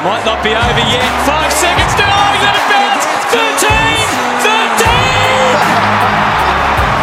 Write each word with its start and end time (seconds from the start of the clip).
Might 0.00 0.24
not 0.24 0.42
be 0.42 0.56
over 0.56 0.84
yet. 0.88 1.04
Five 1.28 1.52
seconds 1.52 1.92
to 1.92 2.02
oh, 2.02 2.32
let 2.40 2.56
it 2.56 2.64
bounce. 2.72 3.04
13! 3.36 3.68
13! 4.40 4.88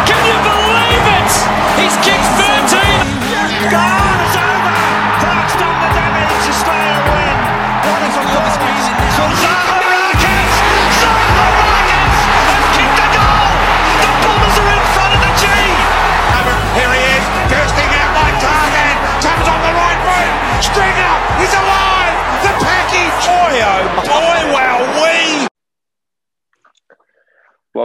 Can 0.02 0.18
you 0.26 0.34
believe 0.42 1.06
it? 1.06 1.30
He's 1.78 1.94
kicked 2.02 2.26
13! 2.42 2.47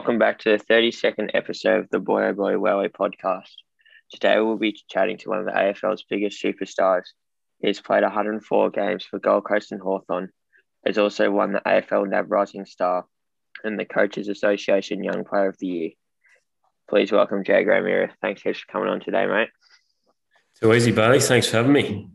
Welcome 0.03 0.19
back 0.19 0.39
to 0.39 0.57
the 0.57 0.61
32nd 0.65 1.29
episode 1.33 1.79
of 1.79 1.89
the 1.89 1.97
Boy 1.97 2.23
Oh 2.23 2.33
Boy 2.33 2.55
Wellway 2.55 2.91
podcast. 2.91 3.53
Today 4.11 4.37
we'll 4.37 4.57
be 4.57 4.77
chatting 4.89 5.17
to 5.19 5.29
one 5.29 5.39
of 5.39 5.45
the 5.45 5.53
AFL's 5.53 6.03
biggest 6.09 6.43
superstars. 6.43 7.03
He's 7.59 7.79
played 7.79 8.03
104 8.03 8.69
games 8.71 9.05
for 9.05 9.17
Gold 9.17 9.45
Coast 9.45 9.71
and 9.71 9.79
Hawthorn. 9.79 10.27
He's 10.85 10.97
also 10.97 11.31
won 11.31 11.53
the 11.53 11.61
AFL 11.61 12.09
NAB 12.09 12.29
Rising 12.29 12.65
Star 12.65 13.05
and 13.63 13.79
the 13.79 13.85
Coaches 13.85 14.27
Association 14.27 15.05
Young 15.05 15.23
Player 15.23 15.47
of 15.47 15.57
the 15.57 15.67
Year. 15.67 15.89
Please 16.89 17.09
welcome 17.13 17.45
Jaeger 17.47 17.71
O'Meara. 17.71 18.13
Thanks 18.21 18.41
for 18.41 18.53
coming 18.69 18.89
on 18.89 18.99
today, 18.99 19.25
mate. 19.25 19.51
Too 20.61 20.73
easy, 20.73 20.91
Bailey. 20.91 21.21
Thanks 21.21 21.47
for 21.47 21.55
having 21.55 21.71
me. 21.71 22.09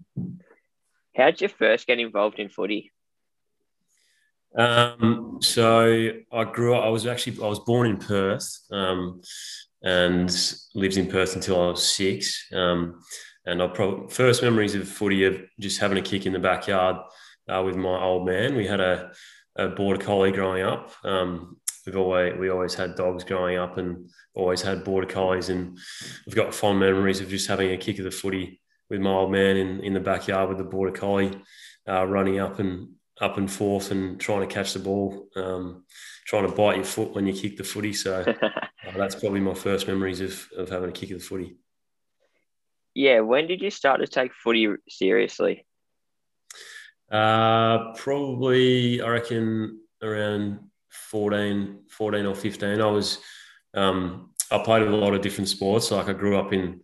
How 1.17 1.31
did 1.31 1.41
you 1.41 1.49
first 1.49 1.87
get 1.87 1.99
involved 1.99 2.39
in 2.39 2.51
footy? 2.51 2.93
Um, 4.57 5.39
so 5.41 6.11
I 6.33 6.45
grew 6.45 6.75
up. 6.75 6.85
I 6.85 6.89
was 6.89 7.07
actually 7.07 7.43
I 7.43 7.49
was 7.49 7.61
born 7.61 7.89
in 7.89 7.97
Perth, 7.97 8.59
um, 8.71 9.21
and 9.83 10.31
lived 10.75 10.97
in 10.97 11.09
Perth 11.09 11.37
until 11.37 11.63
I 11.63 11.69
was 11.69 11.87
six. 11.87 12.47
Um, 12.53 13.01
and 13.47 13.63
I 13.63 13.67
probably 13.69 14.09
first 14.11 14.43
memories 14.43 14.75
of 14.75 14.89
footy 14.89 15.25
of 15.25 15.41
just 15.59 15.81
having 15.81 15.99
a 15.99 16.03
kick 16.03 16.27
in 16.27 16.33
the 16.33 16.39
backyard 16.39 16.97
uh, 17.49 17.63
with 17.65 17.77
my 17.77 17.99
old 18.03 18.27
man. 18.27 18.57
We 18.57 18.67
had 18.67 18.81
a, 18.81 19.13
a 19.57 19.69
border 19.69 20.05
collie 20.05 20.33
growing 20.33 20.63
up. 20.63 20.93
Um, 21.05 21.57
we've 21.87 21.97
always 21.97 22.39
we 22.39 22.51
always 22.51 22.75
had 22.75 22.95
dogs 22.95 23.25
growing 23.25 23.59
up, 23.59 23.79
and 23.79 24.09
always 24.35 24.63
had 24.63 24.85
border 24.85 25.07
collies. 25.07 25.49
And 25.49 25.79
I've 26.27 26.35
got 26.35 26.55
fond 26.55 26.81
memories 26.81 27.21
of 27.21 27.29
just 27.29 27.49
having 27.49 27.73
a 27.73 27.77
kick 27.77 27.99
of 27.99 28.05
the 28.05 28.11
footy 28.11 28.61
with 28.91 29.01
my 29.01 29.11
old 29.11 29.31
man 29.31 29.57
in, 29.57 29.81
in 29.81 29.93
the 29.93 30.01
backyard 30.01 30.49
with 30.49 30.59
the 30.59 30.65
border 30.65 30.93
collie, 30.93 31.39
uh, 31.87 32.07
running 32.07 32.39
up 32.39 32.59
and 32.59 32.89
up 33.21 33.39
and 33.39 33.51
forth 33.51 33.91
and 33.91 34.21
trying 34.21 34.41
to 34.41 34.53
catch 34.53 34.73
the 34.73 34.79
ball, 34.79 35.29
um, 35.37 35.85
trying 36.27 36.49
to 36.49 36.55
bite 36.55 36.77
your 36.77 36.85
foot 36.85 37.15
when 37.15 37.27
you 37.27 37.33
kick 37.33 37.57
the 37.57 37.65
footy. 37.65 37.93
So 37.93 38.25
uh, 38.43 38.93
that's 38.97 39.15
probably 39.15 39.41
my 39.41 39.55
first 39.55 39.87
memories 39.87 40.21
of, 40.21 40.47
of 40.57 40.69
having 40.69 40.91
a 40.91 40.93
kick 40.93 41.11
of 41.11 41.19
the 41.19 41.25
footy. 41.25 41.57
Yeah, 42.95 43.21
when 43.21 43.47
did 43.47 43.63
you 43.63 43.71
start 43.71 44.01
to 44.01 44.07
take 44.07 44.33
footy 44.33 44.69
seriously? 44.89 45.67
Uh, 47.11 47.93
probably, 47.95 49.01
I 49.01 49.09
reckon, 49.09 49.81
around 50.03 50.61
14, 50.91 51.85
14 51.89 52.27
or 52.27 52.35
15. 52.35 52.81
I 52.81 52.87
was, 52.87 53.19
um, 53.75 54.31
I 54.51 54.59
played 54.59 54.83
a 54.83 54.91
lot 54.91 55.15
of 55.15 55.23
different 55.23 55.49
sports. 55.49 55.91
Like 55.91 56.09
I 56.09 56.13
grew 56.13 56.39
up 56.39 56.53
in, 56.53 56.81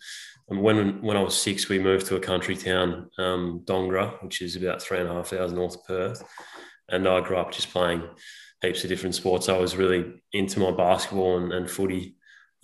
when 0.46 1.00
when 1.02 1.16
I 1.16 1.22
was 1.22 1.40
six, 1.40 1.68
we 1.68 1.78
moved 1.78 2.06
to 2.06 2.16
a 2.16 2.20
country 2.20 2.56
town, 2.56 3.10
um, 3.18 3.62
Dongara, 3.64 4.22
which 4.22 4.42
is 4.42 4.56
about 4.56 4.82
three 4.82 4.98
and 4.98 5.08
a 5.08 5.12
half 5.12 5.32
hours 5.32 5.52
north 5.52 5.76
of 5.76 5.84
Perth. 5.86 6.24
And 6.88 7.08
I 7.08 7.20
grew 7.20 7.38
up 7.38 7.50
just 7.50 7.70
playing 7.70 8.02
heaps 8.60 8.84
of 8.84 8.90
different 8.90 9.14
sports. 9.14 9.48
I 9.48 9.56
was 9.56 9.76
really 9.76 10.22
into 10.32 10.60
my 10.60 10.70
basketball 10.70 11.38
and, 11.38 11.52
and 11.52 11.70
footy 11.70 12.16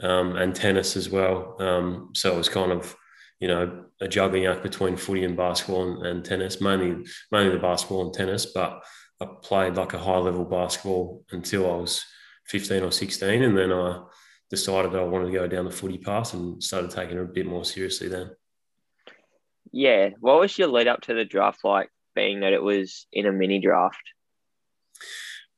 um, 0.03 0.36
and 0.36 0.55
tennis 0.55 0.97
as 0.97 1.08
well. 1.08 1.57
Um, 1.58 2.11
so 2.14 2.33
it 2.35 2.36
was 2.36 2.48
kind 2.48 2.73
of, 2.73 2.95
you 3.39 3.48
know, 3.48 3.85
a 4.01 4.08
juggling 4.08 4.46
act 4.46 4.63
between 4.63 4.96
footy 4.96 5.24
and 5.24 5.36
basketball 5.36 5.90
and, 5.90 6.07
and 6.07 6.24
tennis, 6.24 6.61
mainly 6.61 7.07
mainly 7.33 7.52
the 7.52 7.63
basketball 7.63 8.05
and 8.05 8.14
tennis. 8.14 8.46
But 8.46 8.83
I 9.20 9.27
played 9.42 9.77
like 9.77 9.95
a 9.95 9.98
high 9.98 10.19
level 10.19 10.45
basketball 10.45 11.24
until 11.30 11.70
I 11.70 11.77
was 11.77 12.05
15 12.46 12.83
or 12.83 12.92
16. 12.92 13.42
And 13.42 13.57
then 13.57 13.73
I 13.73 14.02
decided 14.50 14.92
that 14.92 15.00
I 15.00 15.05
wanted 15.05 15.27
to 15.27 15.38
go 15.38 15.46
down 15.46 15.64
the 15.64 15.70
footy 15.70 15.98
path 15.98 16.34
and 16.34 16.62
started 16.62 16.90
taking 16.90 17.16
it 17.16 17.22
a 17.22 17.27
bit 17.27 17.46
more 17.46 17.64
seriously 17.64 18.08
then. 18.08 18.30
Yeah. 19.72 20.11
What 20.18 20.40
was 20.40 20.58
your 20.58 20.68
lead 20.68 20.88
up 20.88 21.02
to 21.02 21.14
the 21.14 21.24
draft 21.24 21.61
like, 21.64 21.90
being 22.14 22.40
that 22.40 22.52
it 22.52 22.62
was 22.62 23.06
in 23.12 23.27
a 23.27 23.33
mini 23.33 23.60
draft? 23.60 24.02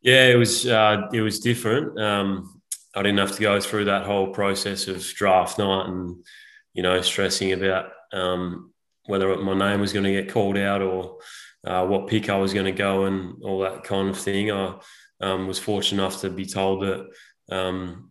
Yeah, 0.03 0.27
it 0.27 0.37
was 0.37 0.67
uh, 0.67 1.09
it 1.13 1.21
was 1.21 1.41
different. 1.41 1.99
Um, 1.99 2.61
I 2.95 3.03
didn't 3.03 3.19
have 3.19 3.33
to 3.37 3.41
go 3.41 3.61
through 3.61 3.87
that 3.87 4.05
whole 4.05 4.29
process 4.29 4.89
of 4.89 5.03
draft 5.03 5.59
night 5.59 5.87
and 5.87 6.17
you 6.75 6.83
know 6.83 7.01
stressing 7.01 7.53
about 7.53 7.93
um, 8.13 8.73
whether 9.07 9.37
my 9.37 9.57
name 9.57 9.81
was 9.81 9.93
going 9.93 10.05
to 10.05 10.13
get 10.13 10.33
called 10.33 10.59
out 10.59 10.83
or 10.83 11.19
uh, 11.67 11.87
what 11.87 12.09
pick 12.09 12.29
I 12.29 12.37
was 12.37 12.53
going 12.53 12.67
to 12.67 12.73
go 12.73 13.05
and 13.05 13.43
all 13.43 13.61
that 13.61 13.85
kind 13.85 14.09
of 14.09 14.19
thing. 14.19 14.51
I 14.51 14.75
um, 15.21 15.47
was 15.47 15.59
fortunate 15.59 16.03
enough 16.03 16.21
to 16.23 16.31
be 16.31 16.47
told 16.47 16.83
that 16.83 17.07
um, 17.51 18.11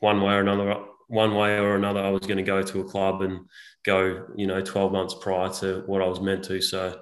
one 0.00 0.20
way 0.20 0.34
or 0.34 0.40
another, 0.40 0.84
one 1.08 1.34
way 1.34 1.58
or 1.58 1.76
another, 1.76 2.00
I 2.00 2.10
was 2.10 2.26
going 2.26 2.36
to 2.36 2.42
go 2.42 2.62
to 2.62 2.80
a 2.80 2.84
club 2.84 3.22
and 3.22 3.40
go, 3.84 4.26
you 4.36 4.46
know, 4.46 4.60
12 4.60 4.92
months 4.92 5.14
prior 5.20 5.50
to 5.54 5.82
what 5.86 6.02
I 6.02 6.06
was 6.06 6.20
meant 6.20 6.44
to. 6.44 6.60
So 6.60 7.00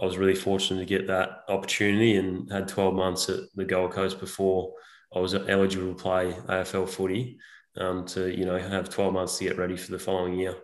I 0.00 0.04
was 0.04 0.18
really 0.18 0.34
fortunate 0.34 0.80
to 0.80 0.86
get 0.86 1.06
that 1.06 1.44
opportunity 1.48 2.16
and 2.16 2.50
had 2.50 2.68
12 2.68 2.94
months 2.94 3.28
at 3.28 3.40
the 3.54 3.64
Gold 3.64 3.92
Coast 3.92 4.20
before 4.20 4.74
I 5.14 5.20
was 5.20 5.34
eligible 5.34 5.94
to 5.94 6.02
play 6.02 6.32
AFL 6.48 6.88
footy 6.88 7.38
um, 7.78 8.04
to, 8.06 8.34
you 8.36 8.44
know, 8.44 8.58
have 8.58 8.88
12 8.88 9.12
months 9.12 9.38
to 9.38 9.44
get 9.44 9.58
ready 9.58 9.76
for 9.76 9.92
the 9.92 9.98
following 9.98 10.34
year. 10.34 10.56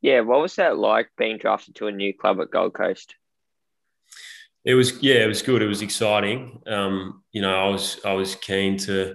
Yeah, 0.00 0.20
what 0.20 0.40
was 0.40 0.56
that 0.56 0.76
like 0.76 1.10
being 1.16 1.38
drafted 1.38 1.76
to 1.76 1.86
a 1.86 1.92
new 1.92 2.12
club 2.12 2.40
at 2.40 2.50
Gold 2.50 2.74
Coast? 2.74 3.14
It 4.64 4.74
was 4.74 5.00
yeah, 5.00 5.22
it 5.22 5.28
was 5.28 5.42
good. 5.42 5.62
It 5.62 5.68
was 5.68 5.82
exciting. 5.82 6.60
Um, 6.66 7.22
you 7.32 7.40
know, 7.40 7.54
I 7.54 7.68
was 7.68 8.00
I 8.04 8.14
was 8.14 8.34
keen 8.34 8.76
to 8.78 9.14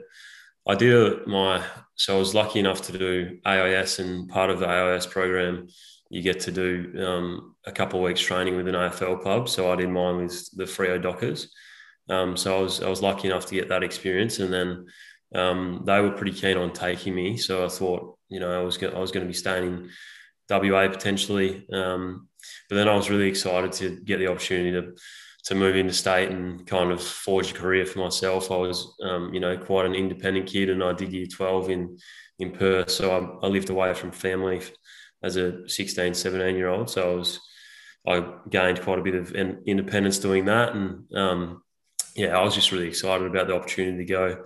I 0.67 0.75
did 0.75 1.25
my 1.27 1.63
so 1.95 2.15
I 2.15 2.19
was 2.19 2.33
lucky 2.33 2.59
enough 2.59 2.81
to 2.83 2.97
do 2.97 3.39
AIS 3.45 3.99
and 3.99 4.29
part 4.29 4.49
of 4.49 4.59
the 4.59 4.67
AIS 4.67 5.05
program 5.05 5.67
you 6.11 6.21
get 6.21 6.41
to 6.41 6.51
do 6.51 6.93
um, 7.05 7.55
a 7.65 7.71
couple 7.71 7.99
of 7.99 8.05
weeks 8.05 8.19
training 8.19 8.57
with 8.57 8.67
an 8.67 8.75
AFL 8.75 9.21
club. 9.21 9.47
So 9.47 9.71
I 9.71 9.77
did 9.77 9.89
mine 9.89 10.17
with 10.17 10.49
the 10.51 10.65
Freo 10.65 11.01
Dockers. 11.01 11.53
Um, 12.09 12.35
so 12.35 12.57
I 12.57 12.61
was 12.61 12.83
I 12.83 12.89
was 12.89 13.01
lucky 13.01 13.29
enough 13.29 13.45
to 13.45 13.55
get 13.55 13.69
that 13.69 13.83
experience, 13.83 14.39
and 14.39 14.51
then 14.53 14.85
um, 15.33 15.83
they 15.85 16.01
were 16.01 16.11
pretty 16.11 16.33
keen 16.33 16.57
on 16.57 16.73
taking 16.73 17.15
me. 17.15 17.37
So 17.37 17.63
I 17.63 17.69
thought, 17.69 18.17
you 18.27 18.41
know, 18.41 18.51
I 18.59 18.61
was 18.61 18.77
gonna, 18.77 18.95
I 18.95 18.99
was 18.99 19.11
going 19.11 19.25
to 19.25 19.31
be 19.31 19.37
staying 19.37 19.63
in 19.63 19.89
WA 20.49 20.89
potentially, 20.89 21.65
um, 21.71 22.27
but 22.69 22.75
then 22.75 22.89
I 22.89 22.95
was 22.95 23.09
really 23.09 23.29
excited 23.29 23.71
to 23.73 24.01
get 24.01 24.17
the 24.17 24.27
opportunity 24.27 24.71
to 24.71 24.93
to 25.45 25.55
move 25.55 25.75
into 25.75 25.93
state 25.93 26.29
and 26.29 26.65
kind 26.67 26.91
of 26.91 27.01
forge 27.01 27.51
a 27.51 27.55
career 27.55 27.85
for 27.85 27.99
myself. 27.99 28.51
I 28.51 28.57
was, 28.57 28.93
um, 29.03 29.33
you 29.33 29.39
know, 29.39 29.57
quite 29.57 29.85
an 29.85 29.95
independent 29.95 30.47
kid, 30.47 30.69
and 30.69 30.83
I 30.83 30.93
did 30.93 31.13
year 31.13 31.27
twelve 31.27 31.69
in 31.69 31.97
in 32.39 32.51
Perth, 32.51 32.89
so 32.89 33.39
I, 33.41 33.45
I 33.45 33.49
lived 33.49 33.69
away 33.69 33.93
from 33.93 34.11
family 34.11 34.61
as 35.23 35.37
a 35.37 35.67
16, 35.69 36.13
17 36.13 36.55
year 36.55 36.69
old. 36.69 36.89
So 36.89 37.11
I 37.11 37.15
was, 37.15 37.39
I 38.07 38.33
gained 38.49 38.81
quite 38.81 38.99
a 38.99 39.03
bit 39.03 39.15
of 39.15 39.31
independence 39.33 40.17
doing 40.17 40.45
that. 40.45 40.75
And 40.75 41.05
um, 41.15 41.63
yeah, 42.15 42.37
I 42.37 42.43
was 42.43 42.55
just 42.55 42.71
really 42.71 42.87
excited 42.87 43.27
about 43.27 43.47
the 43.47 43.55
opportunity 43.55 43.97
to 43.97 44.05
go 44.05 44.43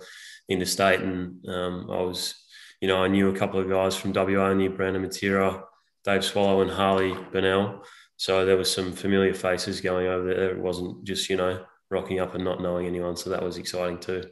into 0.48 0.66
state. 0.66 1.00
And 1.00 1.46
um, 1.48 1.90
I 1.90 2.02
was, 2.02 2.34
you 2.80 2.88
know, 2.88 3.02
I 3.02 3.08
knew 3.08 3.30
a 3.30 3.36
couple 3.36 3.60
of 3.60 3.68
guys 3.68 3.96
from 3.96 4.12
WA, 4.12 4.52
knew 4.52 4.70
Brandon 4.70 5.04
Matera, 5.04 5.62
Dave 6.04 6.24
Swallow, 6.24 6.60
and 6.60 6.70
Harley 6.70 7.16
Bennell. 7.32 7.82
So 8.16 8.46
there 8.46 8.56
was 8.56 8.72
some 8.72 8.92
familiar 8.92 9.34
faces 9.34 9.80
going 9.80 10.06
over 10.06 10.34
there. 10.34 10.50
It 10.50 10.58
wasn't 10.58 11.04
just, 11.04 11.28
you 11.28 11.36
know, 11.36 11.64
rocking 11.90 12.20
up 12.20 12.34
and 12.34 12.44
not 12.44 12.62
knowing 12.62 12.86
anyone. 12.86 13.16
So 13.16 13.30
that 13.30 13.42
was 13.42 13.58
exciting 13.58 13.98
too. 13.98 14.24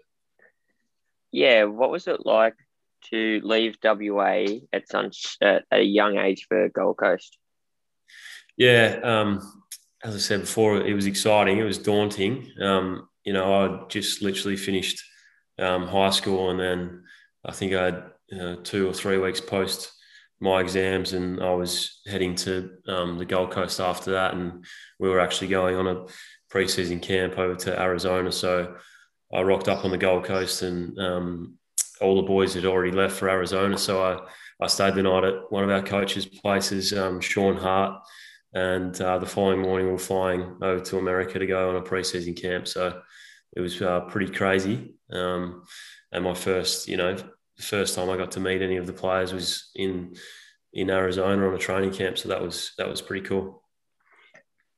Yeah. 1.31 1.65
What 1.65 1.91
was 1.91 2.07
it 2.07 2.25
like 2.25 2.55
to 3.11 3.41
leave 3.45 3.77
WA 3.83 4.47
at 4.73 4.89
such 4.89 5.37
at 5.41 5.65
a 5.71 5.83
young 5.83 6.19
age 6.19 6.47
for 6.49 6.69
Gold 6.69 6.97
Coast? 6.97 7.39
Yeah, 8.57 9.01
um, 9.03 9.65
as 10.03 10.15
I 10.15 10.19
said 10.19 10.43
before, 10.43 10.81
it 10.81 10.95
was 10.95 11.07
exciting. 11.07 11.59
It 11.59 11.65
was 11.65 11.79
daunting. 11.79 12.51
Um, 12.61 13.09
you 13.25 13.33
know, 13.33 13.53
I 13.53 13.89
just 13.89 14.23
literally 14.23 14.57
finished 14.57 15.03
um, 15.59 15.87
high 15.89 16.11
school, 16.11 16.51
and 16.51 16.61
then 16.61 17.03
I 17.45 17.53
think 17.53 17.73
I 17.73 17.85
had 17.87 18.05
you 18.29 18.39
know, 18.39 18.57
two 18.57 18.89
or 18.89 18.93
three 18.93 19.19
weeks 19.19 19.41
post 19.41 19.93
my 20.41 20.61
exams, 20.61 21.13
and 21.13 21.43
I 21.43 21.55
was 21.55 22.01
heading 22.07 22.35
to 22.37 22.71
um, 22.89 23.19
the 23.19 23.25
Gold 23.25 23.51
Coast 23.51 23.81
after 23.81 24.13
that, 24.13 24.35
and 24.35 24.65
we 24.99 25.09
were 25.09 25.21
actually 25.21 25.49
going 25.49 25.77
on 25.77 25.87
a 25.87 26.07
preseason 26.53 27.01
camp 27.01 27.39
over 27.39 27.55
to 27.55 27.81
Arizona. 27.81 28.31
So 28.31 28.77
I 29.33 29.43
rocked 29.43 29.69
up 29.69 29.85
on 29.85 29.91
the 29.91 29.99
Gold 29.99 30.25
Coast, 30.25 30.63
and 30.63 30.99
um, 30.99 31.59
all 32.01 32.17
the 32.17 32.23
boys 32.29 32.55
had 32.55 32.67
already 32.67 32.93
left 32.93 33.17
for 33.17 33.29
Arizona. 33.29 33.79
So 33.79 34.03
I, 34.03 34.21
I 34.65 34.67
stayed 34.67 34.95
the 34.95 35.03
night 35.03 35.25
at 35.25 35.51
one 35.51 35.65
of 35.65 35.71
our 35.71 35.83
coaches' 35.83 36.27
places, 36.27 36.93
um, 36.93 37.21
Shaun 37.21 37.57
Hart. 37.57 38.03
and 38.53 39.01
uh, 39.01 39.19
the 39.19 39.27
following 39.27 39.61
morning 39.61 39.87
we 39.87 39.93
were 39.93 39.99
flying 39.99 40.57
over 40.63 40.81
to 40.81 40.99
America 40.99 41.39
to 41.39 41.47
go 41.47 41.71
on 41.71 41.77
a 41.77 41.83
preseason 41.83 42.41
camp. 42.41 42.69
So 42.69 43.01
it 43.57 43.61
was 43.61 43.81
uh, 43.81 44.01
pretty 44.03 44.33
crazy. 44.33 44.95
Um, 45.11 45.63
and 46.13 46.25
my 46.25 46.35
first, 46.35 46.89
you 46.89 46.97
know, 46.97 47.17
first 47.63 47.95
time 47.95 48.11
I 48.11 48.17
got 48.17 48.33
to 48.33 48.41
meet 48.41 48.63
any 48.63 48.77
of 48.77 48.87
the 48.87 48.93
players 48.93 49.33
was 49.33 49.71
in 49.75 50.17
in 50.73 50.91
Arizona 50.91 51.47
on 51.47 51.55
a 51.55 51.59
training 51.59 51.93
camp. 51.93 52.19
So 52.19 52.29
that 52.29 52.43
was 52.43 52.73
that 52.79 52.89
was 52.89 53.01
pretty 53.01 53.27
cool. 53.27 53.63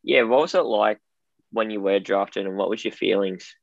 Yeah, 0.02 0.22
what 0.22 0.42
was 0.42 0.54
it 0.54 0.60
like 0.60 1.00
when 1.50 1.70
you 1.70 1.80
were 1.80 1.98
drafted, 1.98 2.46
and 2.46 2.56
what 2.56 2.70
was 2.70 2.84
your 2.84 2.92
feelings? 2.92 3.54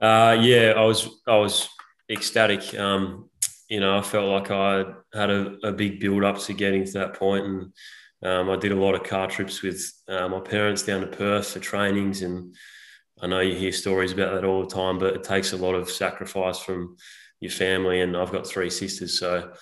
Uh, 0.00 0.36
yeah, 0.40 0.74
I 0.76 0.84
was 0.84 1.08
I 1.26 1.36
was 1.36 1.68
ecstatic. 2.10 2.78
Um, 2.78 3.30
you 3.68 3.80
know, 3.80 3.98
I 3.98 4.02
felt 4.02 4.30
like 4.30 4.50
I 4.50 4.84
had 5.12 5.30
a, 5.30 5.56
a 5.64 5.72
big 5.72 6.00
build 6.00 6.24
up 6.24 6.38
to 6.38 6.52
getting 6.52 6.84
to 6.84 6.92
that 6.92 7.14
point, 7.14 7.44
and 7.44 7.72
um, 8.22 8.50
I 8.50 8.56
did 8.56 8.72
a 8.72 8.76
lot 8.76 8.94
of 8.94 9.04
car 9.04 9.26
trips 9.26 9.62
with 9.62 9.80
uh, 10.08 10.28
my 10.28 10.40
parents 10.40 10.82
down 10.82 11.00
to 11.00 11.06
Perth 11.06 11.48
for 11.48 11.60
trainings, 11.60 12.22
and 12.22 12.54
I 13.20 13.26
know 13.26 13.40
you 13.40 13.56
hear 13.56 13.72
stories 13.72 14.12
about 14.12 14.34
that 14.34 14.44
all 14.44 14.62
the 14.62 14.74
time, 14.74 14.98
but 14.98 15.14
it 15.14 15.24
takes 15.24 15.52
a 15.52 15.56
lot 15.56 15.74
of 15.74 15.90
sacrifice 15.90 16.58
from 16.58 16.96
your 17.40 17.50
family. 17.50 18.00
And 18.00 18.16
I've 18.16 18.32
got 18.32 18.46
three 18.46 18.70
sisters, 18.70 19.18
so 19.18 19.52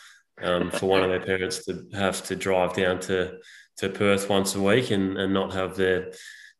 um, 0.42 0.70
for 0.70 0.86
one 0.86 1.02
of 1.02 1.10
their 1.10 1.24
parents 1.24 1.64
to 1.64 1.86
have 1.92 2.22
to 2.24 2.36
drive 2.36 2.74
down 2.74 3.00
to 3.00 3.38
to 3.78 3.88
Perth 3.88 4.28
once 4.28 4.54
a 4.54 4.62
week 4.62 4.90
and, 4.90 5.18
and 5.18 5.34
not 5.34 5.52
have 5.52 5.76
their 5.76 6.12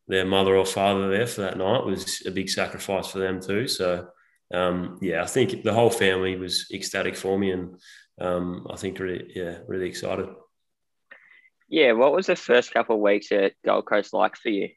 their 0.08 0.26
mother 0.26 0.56
or 0.56 0.66
father 0.66 1.08
there 1.08 1.26
for 1.26 1.42
that 1.42 1.56
night 1.56 1.84
was 1.84 2.22
a 2.26 2.30
big 2.30 2.48
sacrifice 2.48 3.06
for 3.06 3.18
them 3.18 3.40
too. 3.40 3.66
So 3.68 4.08
um, 4.52 4.98
yeah, 5.00 5.22
I 5.22 5.26
think 5.26 5.62
the 5.62 5.72
whole 5.72 5.90
family 5.90 6.36
was 6.36 6.66
ecstatic 6.72 7.16
for 7.16 7.38
me, 7.38 7.50
and 7.50 7.76
um, 8.20 8.66
I 8.70 8.76
think 8.76 8.98
really 8.98 9.32
yeah 9.34 9.58
really 9.66 9.88
excited. 9.88 10.28
Yeah, 11.68 11.92
what 11.92 12.12
was 12.12 12.26
the 12.26 12.36
first 12.36 12.72
couple 12.72 12.96
of 12.96 13.02
weeks 13.02 13.32
at 13.32 13.54
Gold 13.64 13.86
Coast 13.86 14.12
like 14.12 14.36
for 14.36 14.50
you? 14.50 14.68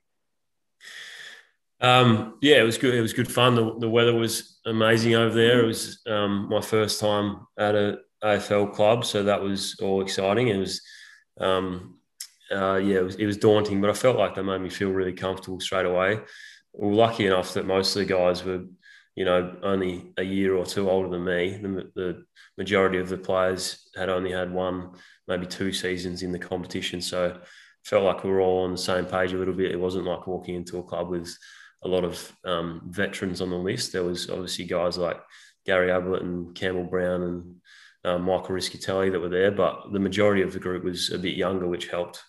Um, 1.79 2.37
yeah, 2.41 2.57
it 2.57 2.63
was 2.63 2.77
good. 2.77 2.95
It 2.95 3.01
was 3.01 3.13
good 3.13 3.31
fun. 3.31 3.55
The, 3.55 3.79
the 3.79 3.89
weather 3.89 4.13
was 4.13 4.59
amazing 4.65 5.15
over 5.15 5.35
there. 5.35 5.63
It 5.63 5.67
was 5.67 6.01
um, 6.07 6.49
my 6.49 6.61
first 6.61 6.99
time 6.99 7.47
at 7.57 7.75
a 7.75 7.99
AFL 8.23 8.73
club, 8.73 9.05
so 9.05 9.23
that 9.23 9.41
was 9.41 9.77
all 9.81 10.01
exciting. 10.01 10.47
It 10.47 10.57
was, 10.57 10.81
um, 11.39 11.99
uh, 12.51 12.75
yeah, 12.75 12.97
it 12.97 13.03
was, 13.03 13.15
it 13.15 13.25
was 13.25 13.37
daunting, 13.37 13.79
but 13.79 13.89
I 13.89 13.93
felt 13.93 14.17
like 14.17 14.35
they 14.35 14.41
made 14.41 14.61
me 14.61 14.69
feel 14.69 14.91
really 14.91 15.13
comfortable 15.13 15.59
straight 15.59 15.85
away. 15.85 16.19
We 16.73 16.87
were 16.87 16.93
lucky 16.93 17.27
enough 17.27 17.53
that 17.53 17.67
most 17.67 17.95
of 17.95 17.99
the 17.99 18.13
guys 18.13 18.43
were, 18.43 18.65
you 19.15 19.25
know, 19.25 19.55
only 19.61 20.13
a 20.17 20.23
year 20.23 20.55
or 20.55 20.65
two 20.65 20.89
older 20.89 21.09
than 21.09 21.25
me. 21.25 21.59
The, 21.61 21.91
the 21.95 22.25
majority 22.57 22.97
of 22.97 23.09
the 23.09 23.17
players 23.17 23.87
had 23.95 24.09
only 24.09 24.31
had 24.31 24.51
one, 24.51 24.91
maybe 25.27 25.45
two 25.45 25.71
seasons 25.71 26.23
in 26.23 26.31
the 26.31 26.39
competition, 26.39 27.01
so 27.01 27.39
felt 27.83 28.03
like 28.03 28.23
we 28.23 28.29
were 28.29 28.41
all 28.41 28.63
on 28.63 28.71
the 28.71 28.77
same 28.77 29.05
page 29.05 29.31
a 29.33 29.37
little 29.37 29.53
bit. 29.53 29.71
It 29.71 29.79
wasn't 29.79 30.05
like 30.05 30.27
walking 30.27 30.55
into 30.55 30.79
a 30.79 30.83
club 30.83 31.09
with 31.09 31.35
a 31.83 31.87
lot 31.87 32.03
of 32.03 32.35
um, 32.43 32.81
veterans 32.85 33.41
on 33.41 33.49
the 33.49 33.55
list. 33.55 33.93
There 33.93 34.03
was 34.03 34.29
obviously 34.29 34.65
guys 34.65 34.97
like 34.97 35.21
Gary 35.65 35.91
Ablett 35.91 36.23
and 36.23 36.55
Campbell 36.55 36.85
Brown 36.85 37.23
and 37.23 37.55
um, 38.03 38.23
Michael 38.23 38.55
Rischitelli 38.55 39.11
that 39.11 39.19
were 39.19 39.29
there, 39.29 39.51
but 39.51 39.91
the 39.91 39.99
majority 39.99 40.41
of 40.41 40.53
the 40.53 40.59
group 40.59 40.83
was 40.83 41.11
a 41.11 41.19
bit 41.19 41.35
younger, 41.35 41.67
which 41.67 41.87
helped. 41.87 42.23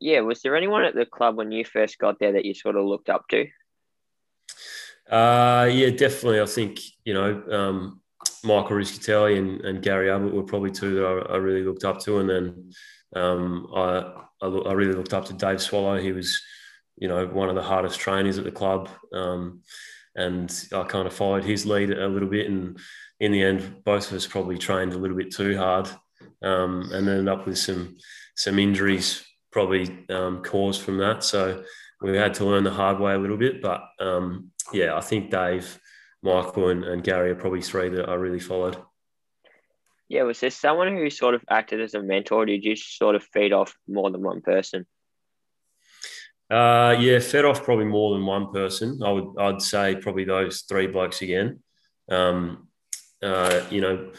Yeah, 0.00 0.20
was 0.20 0.42
there 0.42 0.56
anyone 0.56 0.84
at 0.84 0.94
the 0.94 1.06
club 1.06 1.36
when 1.36 1.52
you 1.52 1.64
first 1.64 1.98
got 1.98 2.18
there 2.18 2.32
that 2.32 2.44
you 2.44 2.52
sort 2.52 2.76
of 2.76 2.84
looked 2.84 3.08
up 3.08 3.26
to? 3.28 3.46
Uh, 5.10 5.70
yeah, 5.72 5.90
definitely. 5.90 6.40
I 6.40 6.46
think 6.46 6.80
you 7.04 7.14
know 7.14 7.42
um, 7.50 8.00
Michael 8.42 8.76
Rischitelli 8.76 9.38
and, 9.38 9.60
and 9.62 9.82
Gary 9.82 10.10
Ablett 10.10 10.34
were 10.34 10.42
probably 10.42 10.70
two 10.70 10.96
that 10.96 11.06
I, 11.06 11.34
I 11.34 11.36
really 11.36 11.62
looked 11.62 11.84
up 11.84 12.00
to, 12.00 12.18
and 12.18 12.28
then 12.28 12.72
um, 13.14 13.68
I, 13.74 14.12
I, 14.42 14.46
I 14.46 14.72
really 14.72 14.94
looked 14.94 15.14
up 15.14 15.26
to 15.26 15.32
Dave 15.32 15.62
Swallow. 15.62 15.98
He 15.98 16.12
was 16.12 16.42
you 16.96 17.08
know, 17.08 17.26
one 17.26 17.48
of 17.48 17.54
the 17.54 17.62
hardest 17.62 17.98
trainers 17.98 18.38
at 18.38 18.44
the 18.44 18.50
club. 18.50 18.88
Um, 19.12 19.62
and 20.16 20.52
I 20.72 20.84
kind 20.84 21.06
of 21.06 21.12
followed 21.12 21.44
his 21.44 21.66
lead 21.66 21.90
a 21.90 22.08
little 22.08 22.28
bit. 22.28 22.48
And 22.48 22.78
in 23.20 23.32
the 23.32 23.42
end, 23.42 23.82
both 23.84 24.10
of 24.10 24.16
us 24.16 24.26
probably 24.26 24.58
trained 24.58 24.92
a 24.92 24.98
little 24.98 25.16
bit 25.16 25.32
too 25.32 25.56
hard 25.56 25.88
um, 26.42 26.90
and 26.92 27.08
ended 27.08 27.28
up 27.28 27.46
with 27.46 27.58
some 27.58 27.96
some 28.36 28.58
injuries 28.58 29.24
probably 29.50 30.04
um, 30.10 30.42
caused 30.42 30.82
from 30.82 30.98
that. 30.98 31.22
So 31.22 31.62
we 32.00 32.16
had 32.16 32.34
to 32.34 32.44
learn 32.44 32.64
the 32.64 32.70
hard 32.70 32.98
way 32.98 33.14
a 33.14 33.18
little 33.18 33.36
bit. 33.36 33.62
But 33.62 33.82
um, 34.00 34.50
yeah, 34.72 34.96
I 34.96 35.00
think 35.00 35.30
Dave, 35.30 35.78
Michael, 36.22 36.68
and, 36.68 36.84
and 36.84 37.04
Gary 37.04 37.30
are 37.30 37.36
probably 37.36 37.62
three 37.62 37.88
that 37.90 38.08
I 38.08 38.14
really 38.14 38.40
followed. 38.40 38.76
Yeah, 40.08 40.24
was 40.24 40.40
there 40.40 40.50
someone 40.50 40.94
who 40.94 41.08
sort 41.08 41.34
of 41.34 41.44
acted 41.48 41.80
as 41.80 41.94
a 41.94 42.02
mentor? 42.02 42.42
Or 42.42 42.46
did 42.46 42.64
you 42.64 42.76
sort 42.76 43.14
of 43.14 43.22
feed 43.22 43.52
off 43.52 43.76
more 43.88 44.10
than 44.10 44.22
one 44.22 44.42
person? 44.42 44.86
Uh, 46.50 46.96
yeah, 46.98 47.18
fed 47.18 47.44
off 47.44 47.64
probably 47.64 47.86
more 47.86 48.14
than 48.14 48.26
one 48.26 48.52
person. 48.52 49.00
I 49.02 49.10
would 49.10 49.38
I'd 49.38 49.62
say 49.62 49.96
probably 49.96 50.24
those 50.24 50.62
three 50.62 50.86
blokes 50.86 51.22
again. 51.22 51.60
Um, 52.10 52.68
uh, 53.22 53.62
you 53.70 53.80
know, 53.80 54.12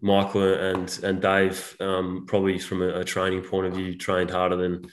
Michael 0.00 0.54
and 0.54 0.98
and 1.02 1.22
Dave 1.22 1.76
um, 1.80 2.24
probably 2.26 2.58
from 2.58 2.82
a, 2.82 3.00
a, 3.00 3.04
training 3.04 3.42
point 3.42 3.66
of 3.66 3.74
view 3.74 3.96
trained 3.96 4.30
harder 4.30 4.56
than 4.56 4.84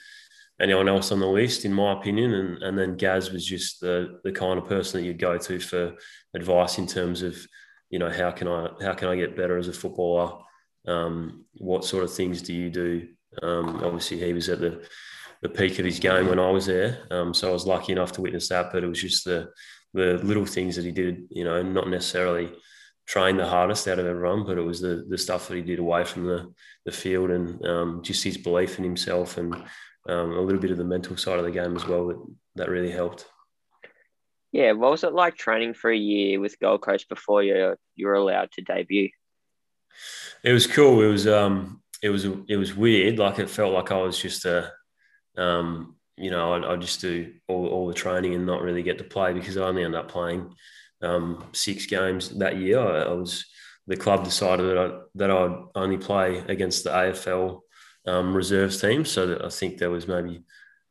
anyone 0.60 0.88
else 0.88 1.10
on 1.10 1.18
the 1.18 1.26
list, 1.26 1.64
in 1.64 1.72
my 1.72 1.92
opinion. 1.92 2.32
And 2.32 2.62
and 2.62 2.78
then 2.78 2.96
Gaz 2.96 3.32
was 3.32 3.44
just 3.44 3.80
the 3.80 4.20
the 4.22 4.32
kind 4.32 4.58
of 4.58 4.68
person 4.68 5.00
that 5.00 5.06
you'd 5.06 5.18
go 5.18 5.36
to 5.36 5.58
for 5.58 5.94
advice 6.34 6.78
in 6.78 6.86
terms 6.86 7.22
of 7.22 7.36
you 7.90 7.98
know 7.98 8.10
how 8.10 8.30
can 8.30 8.46
I 8.46 8.68
how 8.80 8.94
can 8.94 9.08
I 9.08 9.16
get 9.16 9.36
better 9.36 9.58
as 9.58 9.66
a 9.66 9.72
footballer? 9.72 10.38
Um, 10.86 11.44
what 11.54 11.84
sort 11.84 12.04
of 12.04 12.12
things 12.14 12.40
do 12.40 12.54
you 12.54 12.70
do? 12.70 13.08
Um, 13.42 13.82
obviously, 13.84 14.18
he 14.18 14.32
was 14.32 14.48
at 14.48 14.60
the 14.60 14.86
the 15.42 15.48
peak 15.48 15.78
of 15.78 15.84
his 15.84 15.98
game 16.00 16.26
when 16.26 16.38
I 16.38 16.50
was 16.50 16.66
there. 16.66 17.06
Um, 17.10 17.32
so 17.32 17.48
I 17.48 17.52
was 17.52 17.66
lucky 17.66 17.92
enough 17.92 18.12
to 18.12 18.22
witness 18.22 18.48
that. 18.48 18.72
But 18.72 18.84
it 18.84 18.88
was 18.88 19.00
just 19.00 19.24
the 19.24 19.50
the 19.94 20.18
little 20.18 20.46
things 20.46 20.76
that 20.76 20.84
he 20.84 20.92
did. 20.92 21.24
You 21.30 21.44
know, 21.44 21.62
not 21.62 21.88
necessarily 21.88 22.52
train 23.06 23.36
the 23.38 23.46
hardest 23.46 23.88
out 23.88 23.98
of 23.98 24.06
everyone, 24.06 24.44
but 24.44 24.58
it 24.58 24.62
was 24.62 24.80
the 24.80 25.04
the 25.08 25.18
stuff 25.18 25.48
that 25.48 25.56
he 25.56 25.62
did 25.62 25.78
away 25.78 26.04
from 26.04 26.26
the 26.26 26.52
the 26.84 26.92
field 26.92 27.30
and 27.30 27.64
um, 27.66 28.02
just 28.02 28.24
his 28.24 28.36
belief 28.36 28.78
in 28.78 28.84
himself 28.84 29.38
and 29.38 29.54
um, 30.08 30.32
a 30.32 30.40
little 30.40 30.60
bit 30.60 30.70
of 30.70 30.78
the 30.78 30.84
mental 30.84 31.16
side 31.16 31.38
of 31.38 31.44
the 31.44 31.50
game 31.50 31.76
as 31.76 31.86
well 31.86 32.08
that 32.08 32.18
that 32.56 32.68
really 32.68 32.90
helped. 32.90 33.26
Yeah, 34.52 34.72
what 34.72 34.90
was 34.90 35.04
it 35.04 35.12
like 35.12 35.36
training 35.36 35.74
for 35.74 35.90
a 35.90 35.96
year 35.96 36.40
with 36.40 36.58
Gold 36.58 36.82
Coast 36.82 37.08
before 37.08 37.42
you 37.42 37.76
you 37.96 38.06
were 38.06 38.14
allowed 38.14 38.50
to 38.52 38.62
debut? 38.62 39.10
It 40.42 40.52
was 40.52 40.66
cool. 40.66 41.02
It 41.02 41.08
was 41.08 41.26
um 41.26 41.82
it 42.02 42.10
was 42.10 42.24
it 42.24 42.56
was 42.56 42.74
weird. 42.74 43.18
Like 43.18 43.38
it 43.38 43.50
felt 43.50 43.74
like 43.74 43.90
I 43.90 43.98
was 43.98 44.18
just 44.18 44.44
a 44.44 44.72
um, 45.38 45.96
you 46.16 46.30
know, 46.30 46.52
I, 46.52 46.72
I, 46.72 46.76
just 46.76 47.00
do 47.00 47.32
all, 47.46 47.66
all 47.68 47.86
the 47.86 47.94
training 47.94 48.34
and 48.34 48.44
not 48.44 48.62
really 48.62 48.82
get 48.82 48.98
to 48.98 49.04
play 49.04 49.32
because 49.32 49.56
I 49.56 49.62
only 49.62 49.84
end 49.84 49.94
up 49.94 50.10
playing 50.10 50.52
um, 51.00 51.44
six 51.52 51.86
games 51.86 52.36
that 52.38 52.56
year. 52.56 52.80
I, 52.80 53.02
I, 53.02 53.12
was 53.12 53.46
the 53.86 53.96
club 53.96 54.24
decided 54.24 54.66
that 54.66 54.78
I 54.78 54.98
that 55.14 55.30
I'd 55.30 55.64
only 55.74 55.96
play 55.96 56.38
against 56.48 56.84
the 56.84 56.90
AFL 56.90 57.60
um, 58.06 58.34
reserves 58.34 58.80
team, 58.80 59.04
so 59.04 59.26
that 59.28 59.44
I 59.44 59.48
think 59.48 59.78
there 59.78 59.90
was 59.90 60.08
maybe 60.08 60.42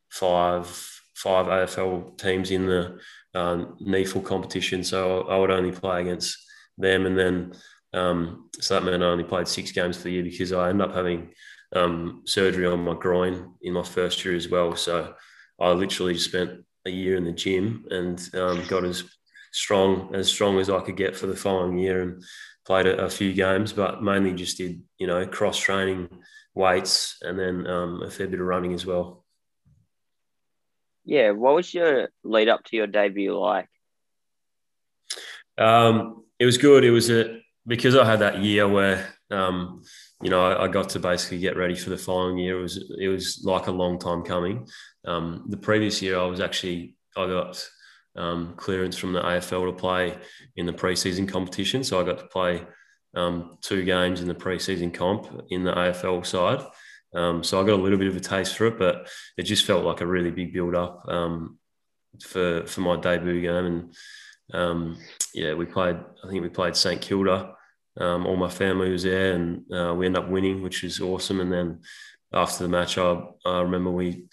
five 0.10 0.67
five 1.15 1.48
AFL 1.48 2.17
teams 2.17 2.51
in 2.51 2.65
the 2.65 3.00
uh, 3.36 3.65
NEAFL 3.81 4.24
competition, 4.24 4.83
so 4.83 5.21
I, 5.21 5.36
I 5.36 5.38
would 5.39 5.51
only 5.51 5.71
play 5.71 6.01
against 6.01 6.38
them, 6.77 7.05
and 7.05 7.17
then 7.17 7.53
um, 7.93 8.50
so 8.60 8.75
that 8.75 8.86
meant 8.86 9.03
I 9.03 9.07
only 9.07 9.24
played 9.24 9.48
six 9.48 9.71
games 9.71 9.98
for 9.98 10.03
the 10.03 10.12
year 10.12 10.24
because 10.24 10.53
I 10.53 10.69
ended 10.69 10.88
up 10.88 10.95
having 10.95 11.29
um, 11.75 12.21
surgery 12.25 12.65
on 12.65 12.83
my 12.83 12.93
groin 12.93 13.53
in 13.62 13.74
my 13.74 13.83
first 13.83 14.24
year 14.24 14.36
as 14.36 14.50
well. 14.50 14.75
So 14.75 15.13
I 15.59 15.71
literally 15.71 16.17
spent 16.17 16.63
a 16.86 16.89
year 16.89 17.17
in 17.17 17.25
the 17.25 17.31
gym 17.31 17.86
and 17.89 18.29
um, 18.33 18.65
got 18.67 18.86
as 18.86 19.03
strong 19.51 20.13
as 20.13 20.29
strong 20.29 20.59
as 20.59 20.69
I 20.69 20.81
could 20.81 20.97
get 20.97 21.15
for 21.15 21.27
the 21.27 21.36
following 21.36 21.77
year 21.77 22.01
and 22.01 22.24
played 22.65 22.86
a, 22.86 23.05
a 23.05 23.09
few 23.09 23.33
games, 23.33 23.74
but 23.74 24.03
mainly 24.03 24.33
just 24.33 24.57
did 24.57 24.81
you 24.97 25.07
know 25.07 25.25
cross 25.25 25.57
training, 25.57 26.09
weights, 26.53 27.17
and 27.21 27.38
then 27.38 27.67
um, 27.67 28.03
a 28.03 28.09
fair 28.09 28.27
bit 28.27 28.39
of 28.39 28.45
running 28.45 28.74
as 28.74 28.86
well. 28.86 29.25
Yeah, 31.05 31.31
what 31.31 31.55
was 31.55 31.74
your 31.74 32.09
lead 32.24 32.50
up 32.50 32.63
to 32.65 32.75
your 32.75 32.88
debut 32.88 33.38
like? 33.38 33.69
Um, 35.57 36.25
it 36.38 36.45
was 36.45 36.57
good. 36.57 36.83
It 36.83 36.91
was 36.91 37.09
a 37.09 37.39
because 37.65 37.95
I 37.95 38.05
had 38.05 38.19
that 38.19 38.39
year 38.39 38.67
where 38.67 39.07
um, 39.31 39.83
you 40.21 40.29
know, 40.29 40.41
I, 40.41 40.65
I, 40.65 40.67
got 40.67 40.89
to 40.89 41.00
basically 41.00 41.38
get 41.39 41.57
ready 41.57 41.75
for 41.75 41.91
the 41.91 41.97
following 41.97 42.38
year. 42.38 42.57
It 42.57 42.62
was 42.62 42.91
it 43.00 43.07
was 43.07 43.41
like 43.43 43.67
a 43.67 43.71
long 43.71 44.00
time 44.00 44.24
coming. 44.24 44.67
Um, 45.05 45.45
the 45.47 45.57
previous 45.57 46.01
year, 46.01 46.17
I 46.17 46.25
was 46.25 46.39
actually 46.39 46.95
I 47.15 47.27
got 47.27 47.63
um, 48.15 48.55
clearance 48.57 48.97
from 48.97 49.13
the 49.13 49.21
AFL 49.21 49.67
to 49.67 49.74
play 49.74 50.17
in 50.55 50.65
the 50.65 50.74
preseason 50.74 51.27
competition, 51.29 51.83
so 51.83 52.01
I 52.01 52.03
got 52.03 52.17
to 52.19 52.27
play 52.27 52.65
um, 53.15 53.57
two 53.62 53.83
games 53.83 54.21
in 54.21 54.27
the 54.27 54.36
preseason 54.36 54.93
comp 54.93 55.45
in 55.50 55.63
the 55.63 55.74
AFL 55.74 56.25
side. 56.25 56.65
Um, 57.15 57.43
so 57.43 57.62
I 57.62 57.65
got 57.65 57.79
a 57.79 57.81
little 57.81 57.97
bit 57.97 58.07
of 58.07 58.15
a 58.15 58.19
taste 58.19 58.57
for 58.57 58.67
it, 58.67 58.79
but 58.79 59.09
it 59.38 59.43
just 59.43 59.65
felt 59.65 59.86
like 59.86 60.01
a 60.01 60.07
really 60.07 60.31
big 60.31 60.51
build 60.51 60.75
up 60.75 61.05
um, 61.07 61.59
for 62.25 62.65
for 62.65 62.81
my 62.81 62.95
debut 62.95 63.41
game. 63.41 63.65
And 63.65 63.95
um, 64.51 64.97
yeah, 65.36 65.53
we 65.53 65.65
played. 65.65 65.97
I 66.24 66.27
think 66.27 66.41
we 66.41 66.50
played 66.50 66.75
St 66.75 67.01
Kilda 67.01 67.53
um, 67.99 68.25
all 68.25 68.35
my 68.35 68.49
family 68.49 68.91
was 68.91 69.03
there, 69.03 69.33
and 69.33 69.63
uh, 69.73 69.93
we 69.95 70.05
ended 70.05 70.23
up 70.23 70.29
winning, 70.29 70.61
which 70.61 70.83
was 70.83 70.99
awesome. 70.99 71.41
And 71.41 71.51
then 71.51 71.81
after 72.33 72.63
the 72.63 72.69
match, 72.69 72.97
I, 72.97 73.21
I 73.45 73.61
remember 73.61 73.91
we 73.91 74.27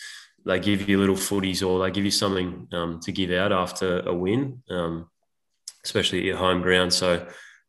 they 0.47 0.61
give 0.61 0.89
you 0.89 0.99
little 0.99 1.17
footies 1.17 1.67
or 1.67 1.83
they 1.83 1.91
give 1.91 2.05
you 2.05 2.11
something 2.11 2.69
um, 2.73 3.01
to 3.01 3.13
give 3.13 3.31
out 3.31 3.51
after 3.51 4.01
a 4.01 4.13
win, 4.13 4.63
um, 4.69 5.09
especially 5.85 6.19
at 6.19 6.25
your 6.25 6.37
home 6.37 6.61
ground. 6.61 6.93
So 6.93 7.27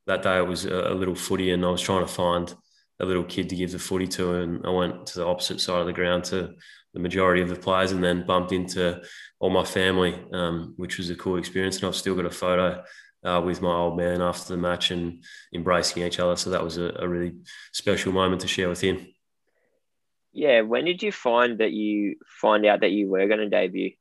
that 0.07 0.23
day 0.23 0.37
it 0.37 0.47
was 0.47 0.65
a, 0.65 0.91
a, 0.91 0.93
little 0.93 1.15
footy, 1.15 1.51
and 1.51 1.65
I 1.65 1.69
was 1.69 1.81
trying 1.81 2.05
to 2.05 2.11
find 2.11 2.53
a 2.99 3.05
little 3.05 3.23
kid 3.23 3.49
to 3.49 3.55
give 3.55 3.71
the 3.71 3.79
footy 3.79 4.07
to, 4.07 4.35
and 4.35 4.65
I 4.65 4.69
went 4.69 5.07
to 5.07 5.19
the 5.19 5.25
opposite 5.25 5.61
side 5.61 5.79
of 5.79 5.85
the 5.85 5.93
ground 5.93 6.25
to 6.25 6.53
the 6.93 6.99
majority 6.99 7.41
of 7.41 7.49
the 7.49 7.55
players, 7.55 7.91
and 7.91 8.03
then 8.03 8.25
bumped 8.25 8.51
into 8.51 9.01
all 9.39 9.49
my 9.49 9.63
family, 9.63 10.21
um, 10.33 10.73
which 10.77 10.97
was 10.97 11.09
a 11.09 11.15
cool 11.15 11.37
experience. 11.37 11.77
And 11.77 11.85
I've 11.85 11.95
still 11.95 12.15
got 12.15 12.25
a 12.25 12.31
photo 12.31 12.83
uh, 13.25 13.41
with 13.41 13.61
my 13.61 13.73
old 13.73 13.97
man 13.97 14.21
after 14.21 14.55
the 14.55 14.61
match 14.61 14.91
and 14.91 15.23
embracing 15.53 16.03
each 16.03 16.19
other. 16.19 16.35
So 16.35 16.51
that 16.51 16.63
was 16.63 16.77
a, 16.77 16.95
a 16.99 17.07
really 17.07 17.33
special 17.73 18.13
moment 18.13 18.41
to 18.41 18.47
share 18.47 18.69
with 18.69 18.81
him. 18.81 19.07
Yeah, 20.31 20.61
when 20.61 20.85
did 20.85 21.01
you 21.01 21.11
find 21.11 21.59
that 21.59 21.71
you 21.71 22.15
find 22.41 22.65
out 22.65 22.81
that 22.81 22.91
you 22.91 23.09
were 23.09 23.27
going 23.27 23.39
to 23.39 23.49
debut? 23.49 23.91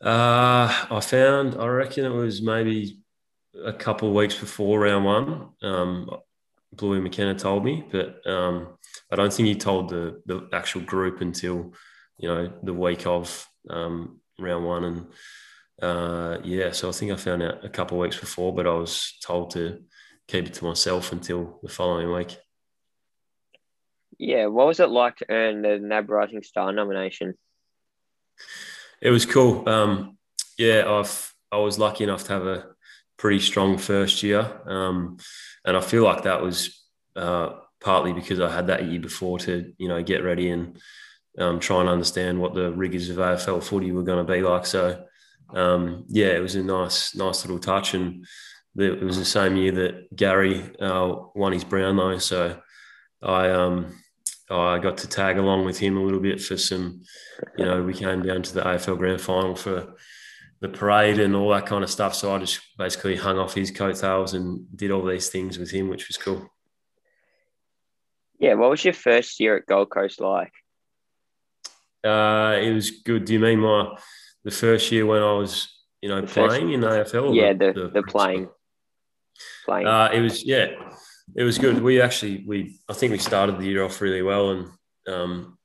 Uh, 0.00 0.86
I 0.90 1.00
found, 1.00 1.54
I 1.54 1.66
reckon 1.66 2.04
it 2.04 2.10
was 2.10 2.42
maybe 2.42 3.00
a 3.64 3.72
couple 3.72 4.08
of 4.08 4.14
weeks 4.14 4.38
before 4.38 4.80
round 4.80 5.04
one. 5.04 5.48
Um, 5.62 6.10
Bluey 6.72 7.00
McKenna 7.00 7.34
told 7.34 7.64
me, 7.64 7.84
but 7.90 8.26
um, 8.26 8.76
I 9.10 9.16
don't 9.16 9.32
think 9.32 9.48
he 9.48 9.54
told 9.54 9.88
the 9.88 10.20
the 10.26 10.48
actual 10.52 10.82
group 10.82 11.20
until 11.20 11.72
you 12.18 12.28
know 12.28 12.52
the 12.62 12.74
week 12.74 13.06
of 13.06 13.48
um, 13.70 14.20
round 14.38 14.66
one, 14.66 14.84
and 14.84 15.06
uh, 15.80 16.38
yeah, 16.42 16.72
so 16.72 16.88
I 16.88 16.92
think 16.92 17.12
I 17.12 17.16
found 17.16 17.42
out 17.42 17.64
a 17.64 17.68
couple 17.68 17.98
of 17.98 18.02
weeks 18.02 18.18
before, 18.18 18.54
but 18.54 18.66
I 18.66 18.72
was 18.72 19.16
told 19.22 19.50
to 19.52 19.82
keep 20.26 20.46
it 20.46 20.54
to 20.54 20.64
myself 20.64 21.12
until 21.12 21.60
the 21.62 21.68
following 21.68 22.12
week. 22.12 22.38
Yeah, 24.18 24.46
what 24.46 24.66
was 24.66 24.80
it 24.80 24.88
like 24.88 25.16
to 25.16 25.26
earn 25.28 25.62
the 25.62 25.78
NAB 25.78 26.08
Rising 26.08 26.42
Star 26.42 26.72
nomination? 26.72 27.34
It 29.00 29.10
was 29.10 29.26
cool. 29.26 29.68
Um, 29.68 30.16
yeah, 30.56 30.84
I've 30.86 31.34
I 31.52 31.58
was 31.58 31.78
lucky 31.78 32.04
enough 32.04 32.24
to 32.24 32.32
have 32.32 32.46
a 32.46 32.66
pretty 33.18 33.40
strong 33.40 33.76
first 33.76 34.22
year, 34.22 34.50
um, 34.64 35.18
and 35.64 35.76
I 35.76 35.80
feel 35.80 36.02
like 36.02 36.22
that 36.22 36.42
was 36.42 36.82
uh, 37.14 37.50
partly 37.80 38.14
because 38.14 38.40
I 38.40 38.50
had 38.50 38.68
that 38.68 38.86
year 38.86 39.00
before 39.00 39.38
to 39.40 39.74
you 39.76 39.88
know 39.88 40.02
get 40.02 40.24
ready 40.24 40.48
and 40.48 40.80
um, 41.38 41.60
try 41.60 41.80
and 41.80 41.88
understand 41.90 42.40
what 42.40 42.54
the 42.54 42.72
rigors 42.72 43.10
of 43.10 43.18
AFL 43.18 43.62
footy 43.62 43.92
were 43.92 44.02
going 44.02 44.26
to 44.26 44.32
be 44.32 44.40
like. 44.40 44.64
So 44.64 45.04
um, 45.54 46.04
yeah, 46.08 46.28
it 46.28 46.40
was 46.40 46.54
a 46.54 46.62
nice 46.62 47.14
nice 47.14 47.44
little 47.44 47.58
touch, 47.58 47.94
and 47.94 48.26
it 48.76 49.02
was 49.02 49.18
the 49.18 49.24
same 49.24 49.56
year 49.56 49.72
that 49.72 50.14
Gary 50.14 50.70
uh, 50.80 51.14
won 51.34 51.52
his 51.52 51.64
Brownlow. 51.64 52.18
So 52.18 52.60
I 53.22 53.50
um, 53.50 53.96
I 54.50 54.78
got 54.78 54.98
to 54.98 55.08
tag 55.08 55.38
along 55.38 55.64
with 55.64 55.78
him 55.78 55.96
a 55.96 56.02
little 56.02 56.20
bit 56.20 56.40
for 56.40 56.56
some, 56.56 57.02
you 57.58 57.64
know, 57.64 57.82
we 57.82 57.94
came 57.94 58.22
down 58.22 58.42
to 58.42 58.54
the 58.54 58.62
AFL 58.62 58.98
Grand 58.98 59.20
Final 59.20 59.56
for 59.56 59.94
the 60.60 60.68
parade 60.68 61.18
and 61.18 61.34
all 61.34 61.50
that 61.50 61.66
kind 61.66 61.82
of 61.82 61.90
stuff. 61.90 62.14
So 62.14 62.34
I 62.34 62.38
just 62.38 62.60
basically 62.78 63.16
hung 63.16 63.38
off 63.38 63.54
his 63.54 63.72
coattails 63.72 64.34
and 64.34 64.64
did 64.76 64.92
all 64.92 65.04
these 65.04 65.28
things 65.30 65.58
with 65.58 65.70
him, 65.70 65.88
which 65.88 66.06
was 66.08 66.16
cool. 66.16 66.48
Yeah, 68.38 68.54
what 68.54 68.70
was 68.70 68.84
your 68.84 68.94
first 68.94 69.40
year 69.40 69.56
at 69.56 69.66
Gold 69.66 69.90
Coast 69.90 70.20
like? 70.20 70.52
Uh, 72.04 72.56
it 72.60 72.72
was 72.72 72.90
good. 72.90 73.24
Do 73.24 73.32
you 73.32 73.40
mean 73.40 73.58
my 73.58 73.96
the 74.46 74.50
first 74.50 74.90
year 74.90 75.04
when 75.04 75.22
I 75.22 75.32
was, 75.34 75.68
you 76.00 76.08
know, 76.08 76.22
the 76.22 76.26
playing 76.26 76.72
in 76.72 76.80
AFL? 76.80 77.34
Yeah, 77.34 77.52
the, 77.52 77.72
the, 77.72 77.88
the 77.88 78.02
playing. 78.02 78.48
Playing. 79.66 79.86
Uh, 79.86 80.08
it 80.14 80.20
was 80.20 80.44
yeah 80.44 80.68
it 81.34 81.42
was 81.42 81.58
good. 81.58 81.82
We 81.82 82.00
actually 82.00 82.44
we 82.46 82.78
I 82.88 82.92
think 82.92 83.12
we 83.12 83.18
started 83.18 83.58
the 83.58 83.66
year 83.66 83.84
off 83.84 84.00
really 84.00 84.22
well 84.22 84.50
and 84.50 84.68
um, 85.08 85.58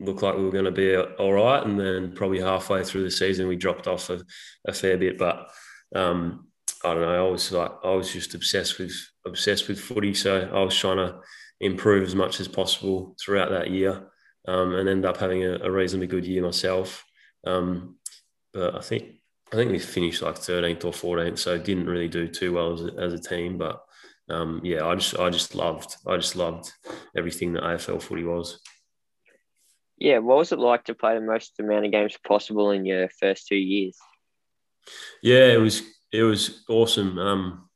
looked 0.00 0.22
like 0.22 0.36
we 0.36 0.44
were 0.44 0.50
going 0.50 0.64
to 0.64 0.70
be 0.70 0.96
all 0.96 1.32
right. 1.32 1.64
And 1.64 1.78
then 1.78 2.12
probably 2.12 2.40
halfway 2.40 2.82
through 2.82 3.04
the 3.04 3.10
season 3.10 3.48
we 3.48 3.56
dropped 3.56 3.86
off 3.86 4.10
a, 4.10 4.20
a 4.66 4.72
fair 4.72 4.96
bit. 4.96 5.18
But 5.18 5.48
um, 5.94 6.48
I 6.84 6.94
don't 6.94 7.02
know. 7.02 7.28
I 7.28 7.30
was 7.30 7.52
like 7.52 7.72
I 7.84 7.90
was 7.90 8.12
just 8.12 8.34
obsessed 8.34 8.78
with 8.78 8.94
obsessed 9.26 9.68
with 9.68 9.80
footy, 9.80 10.14
so 10.14 10.50
I 10.52 10.62
was 10.62 10.76
trying 10.76 10.96
to 10.96 11.20
improve 11.60 12.04
as 12.04 12.14
much 12.14 12.40
as 12.40 12.48
possible 12.48 13.16
throughout 13.20 13.50
that 13.50 13.70
year, 13.70 14.10
um, 14.46 14.74
and 14.74 14.88
end 14.88 15.04
up 15.04 15.16
having 15.16 15.44
a, 15.44 15.58
a, 15.58 15.70
reasonably 15.70 16.06
good 16.06 16.24
year 16.24 16.40
myself. 16.40 17.04
Um, 17.44 17.96
but 18.58 18.74
I 18.74 18.80
think 18.80 19.04
I 19.52 19.56
think 19.56 19.70
we 19.70 19.78
finished 19.78 20.20
like 20.20 20.34
13th 20.34 20.84
or 20.84 20.92
14th, 20.92 21.38
so 21.38 21.56
didn't 21.56 21.86
really 21.86 22.08
do 22.08 22.28
too 22.28 22.52
well 22.52 22.74
as 22.74 22.82
a, 22.82 22.92
as 22.98 23.12
a 23.14 23.18
team, 23.18 23.56
but 23.56 23.82
um, 24.28 24.60
yeah, 24.62 24.84
I 24.84 24.94
just 24.96 25.18
I 25.18 25.30
just 25.30 25.54
loved 25.54 25.96
I 26.06 26.16
just 26.16 26.36
loved 26.36 26.70
everything 27.16 27.52
that 27.52 27.62
AFL 27.62 28.02
footy 28.02 28.24
was. 28.24 28.60
Yeah, 29.96 30.18
what 30.18 30.38
was 30.38 30.52
it 30.52 30.58
like 30.58 30.84
to 30.84 30.94
play 30.94 31.14
the 31.14 31.20
most 31.20 31.58
amount 31.58 31.86
of 31.86 31.92
games 31.92 32.16
possible 32.26 32.70
in 32.72 32.84
your 32.84 33.08
first 33.20 33.46
two 33.46 33.56
years? 33.56 33.96
Yeah, 35.22 35.46
it 35.46 35.60
was 35.60 35.82
it 36.12 36.22
was 36.22 36.64
awesome. 36.68 37.18
Um, 37.18 37.68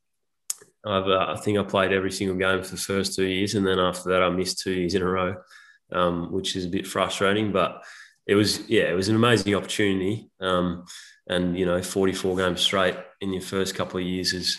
I've, 0.84 1.06
uh, 1.06 1.26
I 1.28 1.36
think 1.36 1.58
I 1.58 1.62
played 1.62 1.92
every 1.92 2.10
single 2.10 2.36
game 2.36 2.62
for 2.62 2.72
the 2.72 2.76
first 2.76 3.14
two 3.14 3.26
years, 3.26 3.54
and 3.54 3.66
then 3.66 3.78
after 3.78 4.10
that, 4.10 4.22
I 4.22 4.30
missed 4.30 4.60
two 4.60 4.72
years 4.72 4.94
in 4.94 5.02
a 5.02 5.06
row, 5.06 5.36
um, 5.92 6.32
which 6.32 6.56
is 6.56 6.64
a 6.64 6.68
bit 6.68 6.88
frustrating. 6.88 7.52
But 7.52 7.82
it 8.26 8.34
was 8.34 8.68
yeah, 8.68 8.84
it 8.84 8.94
was 8.94 9.08
an 9.08 9.16
amazing 9.16 9.54
opportunity. 9.54 10.30
Um, 10.40 10.84
and 11.28 11.58
you 11.58 11.66
know, 11.66 11.82
forty 11.82 12.12
four 12.12 12.36
games 12.36 12.60
straight 12.60 12.96
in 13.20 13.32
your 13.32 13.42
first 13.42 13.74
couple 13.74 14.00
of 14.00 14.06
years 14.06 14.32
is 14.32 14.58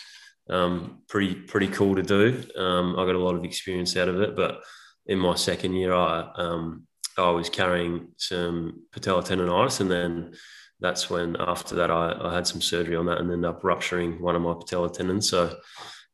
um, 0.50 1.02
pretty 1.08 1.36
pretty 1.36 1.68
cool 1.68 1.96
to 1.96 2.04
do. 2.04 2.44
Um, 2.58 2.98
I 2.98 3.06
got 3.06 3.16
a 3.16 3.24
lot 3.24 3.36
of 3.36 3.44
experience 3.44 3.96
out 3.98 4.10
of 4.10 4.22
it, 4.22 4.36
but 4.36 4.62
in 5.06 5.20
my 5.20 5.36
second 5.36 5.74
year, 5.74 5.94
I 5.94 6.30
um, 6.36 6.88
I 7.18 7.30
was 7.30 7.50
carrying 7.50 8.10
some 8.18 8.84
patella 8.92 9.24
tendonitis, 9.24 9.80
and 9.80 9.92
then 9.92 10.34
that's 10.80 11.10
when 11.10 11.38
after 11.40 11.76
that 11.76 11.92
I, 11.92 12.16
I, 12.20 12.34
had 12.34 12.48
some 12.48 12.62
surgery 12.62 12.96
on 12.96 13.06
that, 13.06 13.20
and 13.20 13.32
ended 13.32 13.50
up 13.50 13.64
rupturing 13.64 14.22
one 14.22 14.36
of 14.36 14.42
my 14.42 14.54
patella 14.54 14.92
tendons. 14.92 15.30
So, 15.30 15.56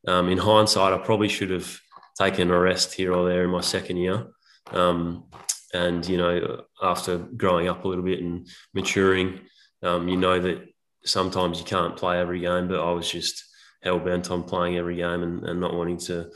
um, 0.08 0.29
in 0.29 0.38
hindsight, 0.38 0.94
I 0.94 0.98
probably 0.98 1.29
should 1.29 1.50
have 1.50 1.79
taken 2.20 2.51
a 2.51 2.60
rest 2.60 2.94
here 2.94 3.13
or 3.13 3.27
there 3.27 3.44
in 3.44 3.50
my 3.50 3.62
second 3.62 3.98
year. 3.98 4.27
Um, 4.72 5.25
and 5.73 6.07
you 6.07 6.17
know, 6.17 6.63
after 6.81 7.17
growing 7.17 7.67
up 7.67 7.83
a 7.83 7.88
little 7.88 8.03
bit 8.03 8.21
and 8.21 8.47
maturing, 8.73 9.39
um, 9.83 10.07
you 10.07 10.17
know 10.17 10.39
that 10.39 10.65
sometimes 11.03 11.59
you 11.59 11.65
can't 11.65 11.97
play 11.97 12.19
every 12.19 12.39
game, 12.39 12.67
but 12.67 12.79
I 12.79 12.91
was 12.91 13.09
just 13.09 13.43
hell 13.81 13.99
bent 13.99 14.29
on 14.29 14.43
playing 14.43 14.77
every 14.77 14.97
game 14.97 15.23
and, 15.23 15.43
and 15.43 15.59
not 15.59 15.73
wanting 15.73 15.99
to 15.99 16.29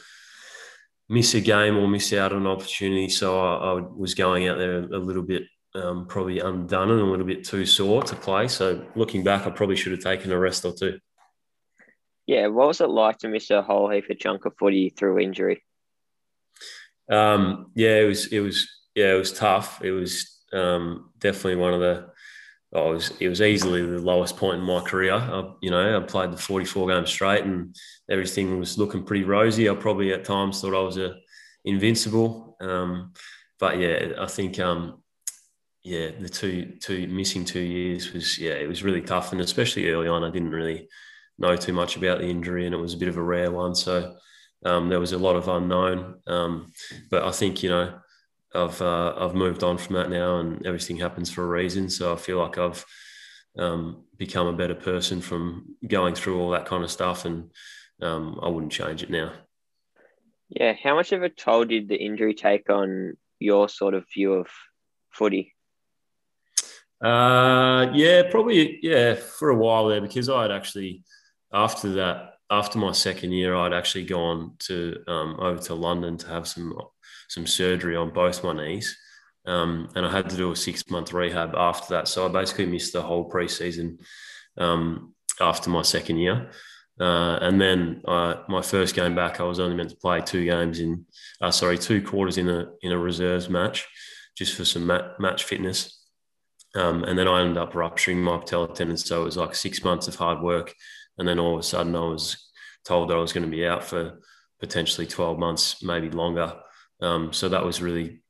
miss 1.09 1.33
a 1.33 1.41
game 1.41 1.77
or 1.77 1.87
miss 1.87 2.13
out 2.13 2.31
on 2.31 2.41
an 2.41 2.47
opportunity. 2.47 3.09
So 3.09 3.39
I, 3.39 3.71
I 3.71 3.81
was 3.95 4.13
going 4.13 4.47
out 4.47 4.57
there 4.57 4.79
a 4.79 4.97
little 4.97 5.23
bit 5.23 5.43
um, 5.75 6.05
probably 6.07 6.39
undone 6.39 6.91
and 6.91 7.01
a 7.01 7.05
little 7.05 7.25
bit 7.25 7.43
too 7.43 7.65
sore 7.65 8.03
to 8.03 8.15
play. 8.15 8.47
So 8.47 8.85
looking 8.95 9.23
back, 9.23 9.47
I 9.47 9.49
probably 9.49 9.75
should 9.75 9.91
have 9.91 10.01
taken 10.01 10.31
a 10.31 10.37
rest 10.37 10.65
or 10.65 10.73
two. 10.73 10.99
Yeah, 12.25 12.47
what 12.47 12.67
was 12.67 12.79
it 12.79 12.89
like 12.89 13.17
to 13.19 13.27
miss 13.27 13.49
a 13.49 13.61
whole 13.61 13.89
heap 13.89 14.09
of 14.09 14.19
chunk 14.19 14.45
of 14.45 14.55
footy 14.57 14.89
through 14.89 15.19
injury? 15.19 15.63
Um, 17.11 17.71
yeah, 17.75 17.97
it 17.97 18.07
was. 18.07 18.27
It 18.27 18.39
was. 18.39 18.69
Yeah, 18.95 19.13
it 19.13 19.17
was 19.17 19.33
tough. 19.33 19.81
It 19.83 19.91
was 19.91 20.41
um, 20.51 21.09
definitely 21.19 21.55
one 21.55 21.73
of 21.73 21.79
the 21.79 22.09
I 22.75 22.81
was 22.81 23.11
it 23.19 23.29
was 23.29 23.41
easily 23.41 23.85
the 23.85 23.99
lowest 23.99 24.37
point 24.37 24.59
in 24.59 24.65
my 24.65 24.81
career. 24.81 25.13
I, 25.13 25.51
you 25.61 25.69
know, 25.69 25.97
I 25.97 25.99
played 26.01 26.31
the 26.31 26.37
44 26.37 26.87
games 26.87 27.09
straight, 27.09 27.43
and 27.43 27.75
everything 28.09 28.59
was 28.59 28.77
looking 28.77 29.03
pretty 29.03 29.23
rosy. 29.23 29.69
I 29.69 29.75
probably 29.75 30.11
at 30.11 30.25
times 30.25 30.59
thought 30.61 30.75
I 30.75 30.81
was 30.83 30.97
a 30.97 31.15
invincible, 31.65 32.57
um, 32.61 33.13
but 33.59 33.77
yeah, 33.77 34.13
I 34.19 34.25
think 34.25 34.59
um, 34.59 35.03
yeah, 35.83 36.11
the 36.19 36.29
two 36.29 36.77
two 36.81 37.07
missing 37.07 37.45
two 37.45 37.59
years 37.59 38.11
was 38.13 38.39
yeah, 38.39 38.53
it 38.53 38.67
was 38.67 38.83
really 38.83 39.01
tough, 39.01 39.31
and 39.31 39.41
especially 39.41 39.89
early 39.89 40.07
on, 40.07 40.23
I 40.23 40.31
didn't 40.31 40.51
really 40.51 40.87
know 41.37 41.55
too 41.55 41.73
much 41.73 41.97
about 41.97 42.19
the 42.19 42.27
injury, 42.27 42.65
and 42.65 42.73
it 42.73 42.79
was 42.79 42.93
a 42.93 42.97
bit 42.97 43.09
of 43.09 43.17
a 43.17 43.23
rare 43.23 43.51
one, 43.51 43.75
so 43.75 44.15
um, 44.65 44.89
there 44.89 44.99
was 44.99 45.11
a 45.11 45.17
lot 45.17 45.35
of 45.35 45.47
unknown. 45.47 46.21
Um, 46.25 46.71
but 47.11 47.23
I 47.23 47.31
think 47.31 47.61
you 47.61 47.69
know 47.69 47.99
I've 48.55 48.81
uh, 48.81 49.15
I've 49.17 49.35
moved 49.35 49.63
on 49.63 49.77
from 49.77 49.95
that 49.95 50.09
now, 50.09 50.39
and 50.39 50.65
everything 50.65 50.97
happens 50.97 51.31
for 51.31 51.43
a 51.43 51.47
reason. 51.47 51.89
So 51.89 52.13
I 52.13 52.17
feel 52.17 52.37
like 52.37 52.57
I've 52.57 52.85
um, 53.57 54.03
become 54.17 54.47
a 54.47 54.53
better 54.53 54.75
person 54.75 55.21
from 55.21 55.75
going 55.87 56.15
through 56.15 56.39
all 56.39 56.51
that 56.51 56.65
kind 56.65 56.83
of 56.83 56.91
stuff, 56.91 57.25
and 57.25 57.51
um, 58.01 58.39
I 58.41 58.49
wouldn't 58.49 58.71
change 58.71 59.03
it 59.03 59.09
now. 59.09 59.33
Yeah, 60.49 60.73
how 60.83 60.95
much 60.95 61.11
of 61.11 61.23
a 61.23 61.29
toll 61.29 61.65
did 61.65 61.87
the 61.87 61.95
injury 61.95 62.33
take 62.33 62.69
on 62.69 63.17
your 63.39 63.69
sort 63.69 63.93
of 63.93 64.05
view 64.13 64.33
of 64.33 64.47
footy? 65.09 65.53
Uh, 67.03 67.91
yeah, 67.93 68.23
probably 68.29 68.79
yeah 68.81 69.15
for 69.15 69.49
a 69.49 69.55
while 69.55 69.87
there 69.87 69.99
because 69.99 70.29
I 70.29 70.43
had 70.43 70.51
actually 70.51 71.03
after 71.51 71.93
that 71.93 72.35
after 72.49 72.79
my 72.79 72.93
second 72.93 73.31
year 73.31 73.55
I'd 73.55 73.73
actually 73.73 74.05
gone 74.05 74.53
to 74.59 75.03
um, 75.07 75.35
over 75.39 75.61
to 75.63 75.73
London 75.73 76.17
to 76.17 76.27
have 76.27 76.47
some 76.47 76.73
some 77.29 77.47
surgery 77.47 77.95
on 77.95 78.13
both 78.13 78.43
my 78.43 78.53
knees. 78.53 78.97
Um, 79.45 79.89
and 79.95 80.05
I 80.05 80.11
had 80.11 80.29
to 80.29 80.37
do 80.37 80.51
a 80.51 80.55
six 80.55 80.89
month 80.89 81.11
rehab 81.11 81.53
after 81.55 81.95
that. 81.95 82.07
So 82.07 82.25
I 82.25 82.29
basically 82.29 82.65
missed 82.65 82.93
the 82.93 83.01
whole 83.01 83.29
preseason 83.29 83.99
um, 84.57 85.13
after 85.41 85.69
my 85.69 85.81
second 85.81 86.17
year. 86.17 86.51
Uh, 86.99 87.39
and 87.41 87.59
then 87.59 88.01
uh, 88.07 88.35
my 88.47 88.61
first 88.61 88.95
game 88.95 89.15
back, 89.15 89.39
I 89.39 89.43
was 89.43 89.59
only 89.59 89.75
meant 89.75 89.89
to 89.89 89.95
play 89.97 90.21
two 90.21 90.45
games 90.45 90.79
in, 90.79 91.05
uh, 91.41 91.51
sorry, 91.51 91.77
two 91.77 92.01
quarters 92.01 92.37
in 92.37 92.49
a 92.49 92.67
in 92.81 92.91
a 92.91 92.97
reserves 92.97 93.49
match, 93.49 93.87
just 94.37 94.55
for 94.55 94.63
some 94.63 94.85
mat- 94.85 95.19
match 95.19 95.43
fitness. 95.43 95.99
Um, 96.75 97.03
and 97.03 97.17
then 97.17 97.27
I 97.27 97.41
ended 97.41 97.57
up 97.57 97.75
rupturing 97.75 98.21
my 98.21 98.37
patellar 98.37 98.73
tendon, 98.73 98.97
so 98.97 99.21
it 99.21 99.25
was 99.25 99.37
like 99.37 99.55
six 99.55 99.83
months 99.83 100.07
of 100.07 100.15
hard 100.15 100.41
work. 100.41 100.73
And 101.17 101.27
then 101.27 101.39
all 101.39 101.53
of 101.55 101.59
a 101.59 101.63
sudden, 101.63 101.95
I 101.95 101.99
was 101.99 102.49
told 102.85 103.09
that 103.09 103.17
I 103.17 103.19
was 103.19 103.33
going 103.33 103.45
to 103.45 103.57
be 103.57 103.65
out 103.65 103.83
for 103.83 104.21
potentially 104.59 105.07
twelve 105.07 105.39
months, 105.39 105.83
maybe 105.83 106.09
longer. 106.11 106.53
Um, 107.03 107.33
so 107.33 107.49
that 107.49 107.65
was 107.65 107.81
really, 107.81 108.21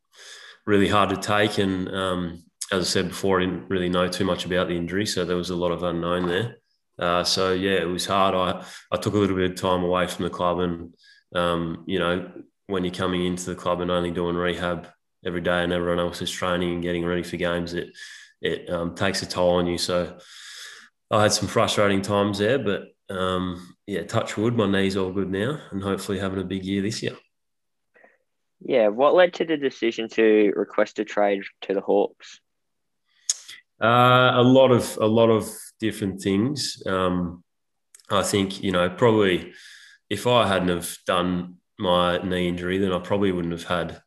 really 0.65 0.87
hard 0.87 1.09
to 1.09 1.17
take. 1.17 1.57
And 1.57 1.87
um, 1.89 2.43
as 2.71 2.81
I 2.81 2.89
said 2.89 3.09
before, 3.09 3.39
I 3.39 3.45
didn't 3.45 3.69
really 3.69 3.89
know 3.89 4.07
too 4.07 4.25
much 4.25 4.45
about 4.45 4.67
the 4.67 4.75
injury, 4.75 5.05
so 5.05 5.25
there 5.25 5.37
was 5.37 5.51
a 5.51 5.55
lot 5.55 5.71
of 5.71 5.83
unknown 5.83 6.27
there. 6.27 6.57
Uh, 6.99 7.23
so 7.23 7.53
yeah, 7.53 7.81
it 7.81 7.87
was 7.87 8.05
hard. 8.05 8.35
I 8.35 8.65
I 8.91 8.97
took 8.97 9.13
a 9.13 9.17
little 9.17 9.35
bit 9.35 9.51
of 9.51 9.57
time 9.57 9.83
away 9.83 10.07
from 10.07 10.23
the 10.23 10.29
club, 10.29 10.59
and 10.59 10.93
um, 11.35 11.83
you 11.87 11.99
know, 11.99 12.31
when 12.67 12.83
you're 12.83 12.93
coming 12.93 13.25
into 13.25 13.45
the 13.45 13.55
club 13.55 13.81
and 13.81 13.91
only 13.91 14.11
doing 14.11 14.35
rehab 14.35 14.87
every 15.25 15.41
day, 15.41 15.63
and 15.63 15.73
everyone 15.73 15.99
else 15.99 16.21
is 16.21 16.31
training 16.31 16.73
and 16.73 16.83
getting 16.83 17.05
ready 17.05 17.23
for 17.23 17.37
games, 17.37 17.73
it 17.73 17.89
it 18.41 18.69
um, 18.69 18.95
takes 18.95 19.21
a 19.21 19.25
toll 19.25 19.55
on 19.55 19.67
you. 19.67 19.77
So 19.77 20.17
I 21.09 21.23
had 21.23 21.33
some 21.33 21.47
frustrating 21.47 22.01
times 22.01 22.39
there, 22.39 22.59
but 22.59 22.83
um, 23.09 23.75
yeah, 23.87 24.03
touch 24.03 24.37
wood, 24.37 24.55
my 24.55 24.69
knee's 24.69 24.97
all 24.97 25.11
good 25.11 25.31
now, 25.31 25.59
and 25.71 25.81
hopefully 25.81 26.19
having 26.19 26.39
a 26.39 26.45
big 26.45 26.63
year 26.65 26.81
this 26.81 27.01
year. 27.01 27.17
Yeah, 28.65 28.87
what 28.87 29.13
led 29.13 29.33
to 29.35 29.45
the 29.45 29.57
decision 29.57 30.07
to 30.09 30.53
request 30.55 30.99
a 30.99 31.05
trade 31.05 31.43
to 31.61 31.73
the 31.73 31.81
Hawks? 31.81 32.39
Uh, 33.81 34.31
a 34.35 34.41
lot 34.41 34.71
of 34.71 34.97
a 35.01 35.05
lot 35.05 35.29
of 35.29 35.49
different 35.79 36.21
things. 36.21 36.81
Um, 36.85 37.43
I 38.09 38.23
think 38.23 38.63
you 38.63 38.71
know 38.71 38.89
probably 38.89 39.53
if 40.09 40.27
I 40.27 40.47
hadn't 40.47 40.69
have 40.69 40.95
done 41.05 41.55
my 41.77 42.19
knee 42.19 42.47
injury, 42.47 42.77
then 42.77 42.93
I 42.93 42.99
probably 42.99 43.31
wouldn't 43.31 43.53
have 43.53 43.65
had 43.65 44.01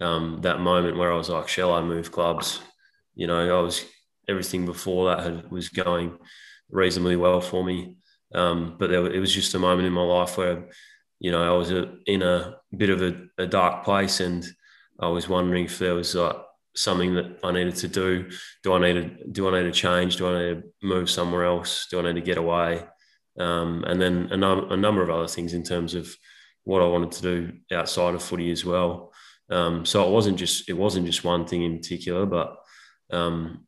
um, 0.00 0.40
that 0.42 0.60
moment 0.60 0.96
where 0.96 1.12
I 1.12 1.16
was 1.16 1.28
like, 1.28 1.48
"Shall 1.48 1.72
I 1.72 1.82
move 1.82 2.12
clubs?" 2.12 2.60
You 3.16 3.26
know, 3.26 3.58
I 3.58 3.62
was 3.62 3.84
everything 4.28 4.66
before 4.66 5.08
that 5.08 5.24
had, 5.24 5.50
was 5.50 5.68
going 5.68 6.18
reasonably 6.70 7.16
well 7.16 7.40
for 7.40 7.64
me, 7.64 7.96
um, 8.34 8.76
but 8.78 8.90
there, 8.90 9.04
it 9.10 9.18
was 9.18 9.34
just 9.34 9.54
a 9.54 9.58
moment 9.58 9.86
in 9.86 9.92
my 9.92 10.02
life 10.02 10.36
where 10.36 10.68
you 11.20 11.30
know 11.30 11.42
I 11.42 11.56
was 11.56 11.70
a, 11.70 11.94
in 12.06 12.22
a 12.22 12.56
bit 12.76 12.90
of 12.90 13.02
a, 13.02 13.16
a 13.38 13.46
dark 13.46 13.84
place, 13.84 14.20
and 14.20 14.46
I 15.00 15.08
was 15.08 15.28
wondering 15.28 15.64
if 15.64 15.78
there 15.78 15.94
was 15.94 16.14
like 16.14 16.36
something 16.74 17.14
that 17.14 17.38
I 17.42 17.52
needed 17.52 17.76
to 17.76 17.88
do. 17.88 18.30
Do 18.62 18.74
I 18.74 18.78
need 18.78 18.94
to 18.94 19.26
do 19.28 19.48
I 19.48 19.58
need 19.58 19.72
to 19.72 19.80
change? 19.80 20.16
Do 20.16 20.28
I 20.28 20.38
need 20.38 20.62
to 20.62 20.62
move 20.82 21.10
somewhere 21.10 21.44
else? 21.44 21.86
Do 21.90 21.98
I 21.98 22.02
need 22.02 22.20
to 22.20 22.26
get 22.26 22.38
away? 22.38 22.84
Um, 23.38 23.84
and 23.86 24.00
then 24.00 24.28
a, 24.30 24.36
num- 24.36 24.72
a, 24.72 24.76
number 24.76 25.02
of 25.02 25.10
other 25.10 25.28
things 25.28 25.52
in 25.52 25.62
terms 25.62 25.94
of 25.94 26.08
what 26.64 26.80
I 26.80 26.86
wanted 26.86 27.12
to 27.12 27.22
do 27.22 27.52
outside 27.70 28.14
of 28.14 28.22
footy 28.22 28.50
as 28.50 28.64
well. 28.64 29.12
Um, 29.50 29.84
so 29.84 30.06
it 30.06 30.10
wasn't 30.10 30.38
just 30.38 30.68
it 30.68 30.72
wasn't 30.72 31.06
just 31.06 31.24
one 31.24 31.46
thing 31.46 31.62
in 31.62 31.78
particular, 31.78 32.26
but 32.26 32.56
um, 33.10 33.66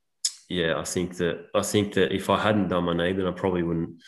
yeah, 0.48 0.78
I 0.78 0.84
think 0.84 1.16
that 1.18 1.46
I 1.54 1.62
think 1.62 1.94
that 1.94 2.12
if 2.12 2.30
I 2.30 2.38
hadn't 2.38 2.68
done 2.68 2.84
my 2.84 2.94
knee, 2.94 3.12
then 3.12 3.26
I 3.26 3.32
probably 3.32 3.62
wouldn't. 3.62 4.00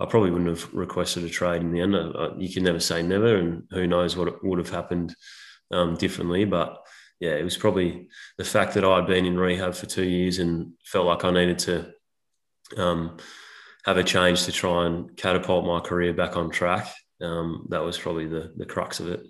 I 0.00 0.06
probably 0.06 0.30
wouldn't 0.30 0.50
have 0.50 0.72
requested 0.74 1.24
a 1.24 1.28
trade 1.28 1.62
in 1.62 1.72
the 1.72 1.80
end. 1.80 1.94
You 2.42 2.52
can 2.52 2.64
never 2.64 2.80
say 2.80 3.02
never, 3.02 3.36
and 3.36 3.64
who 3.70 3.86
knows 3.86 4.16
what 4.16 4.44
would 4.44 4.58
have 4.58 4.70
happened 4.70 5.14
um, 5.70 5.94
differently. 5.96 6.44
But 6.44 6.78
yeah, 7.20 7.34
it 7.34 7.44
was 7.44 7.56
probably 7.56 8.08
the 8.36 8.44
fact 8.44 8.74
that 8.74 8.84
I'd 8.84 9.06
been 9.06 9.24
in 9.24 9.38
rehab 9.38 9.74
for 9.74 9.86
two 9.86 10.04
years 10.04 10.38
and 10.40 10.72
felt 10.84 11.06
like 11.06 11.24
I 11.24 11.30
needed 11.30 11.58
to 11.60 11.92
um, 12.76 13.18
have 13.84 13.96
a 13.96 14.04
change 14.04 14.44
to 14.44 14.52
try 14.52 14.86
and 14.86 15.16
catapult 15.16 15.64
my 15.64 15.80
career 15.80 16.12
back 16.12 16.36
on 16.36 16.50
track. 16.50 16.92
Um, 17.20 17.66
that 17.70 17.82
was 17.82 17.96
probably 17.96 18.26
the 18.26 18.52
the 18.56 18.66
crux 18.66 18.98
of 18.98 19.08
it. 19.08 19.24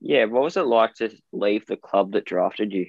Yeah, 0.00 0.24
what 0.26 0.42
was 0.42 0.56
it 0.56 0.66
like 0.66 0.94
to 0.94 1.10
leave 1.32 1.66
the 1.66 1.76
club 1.76 2.12
that 2.12 2.24
drafted 2.24 2.72
you? 2.72 2.86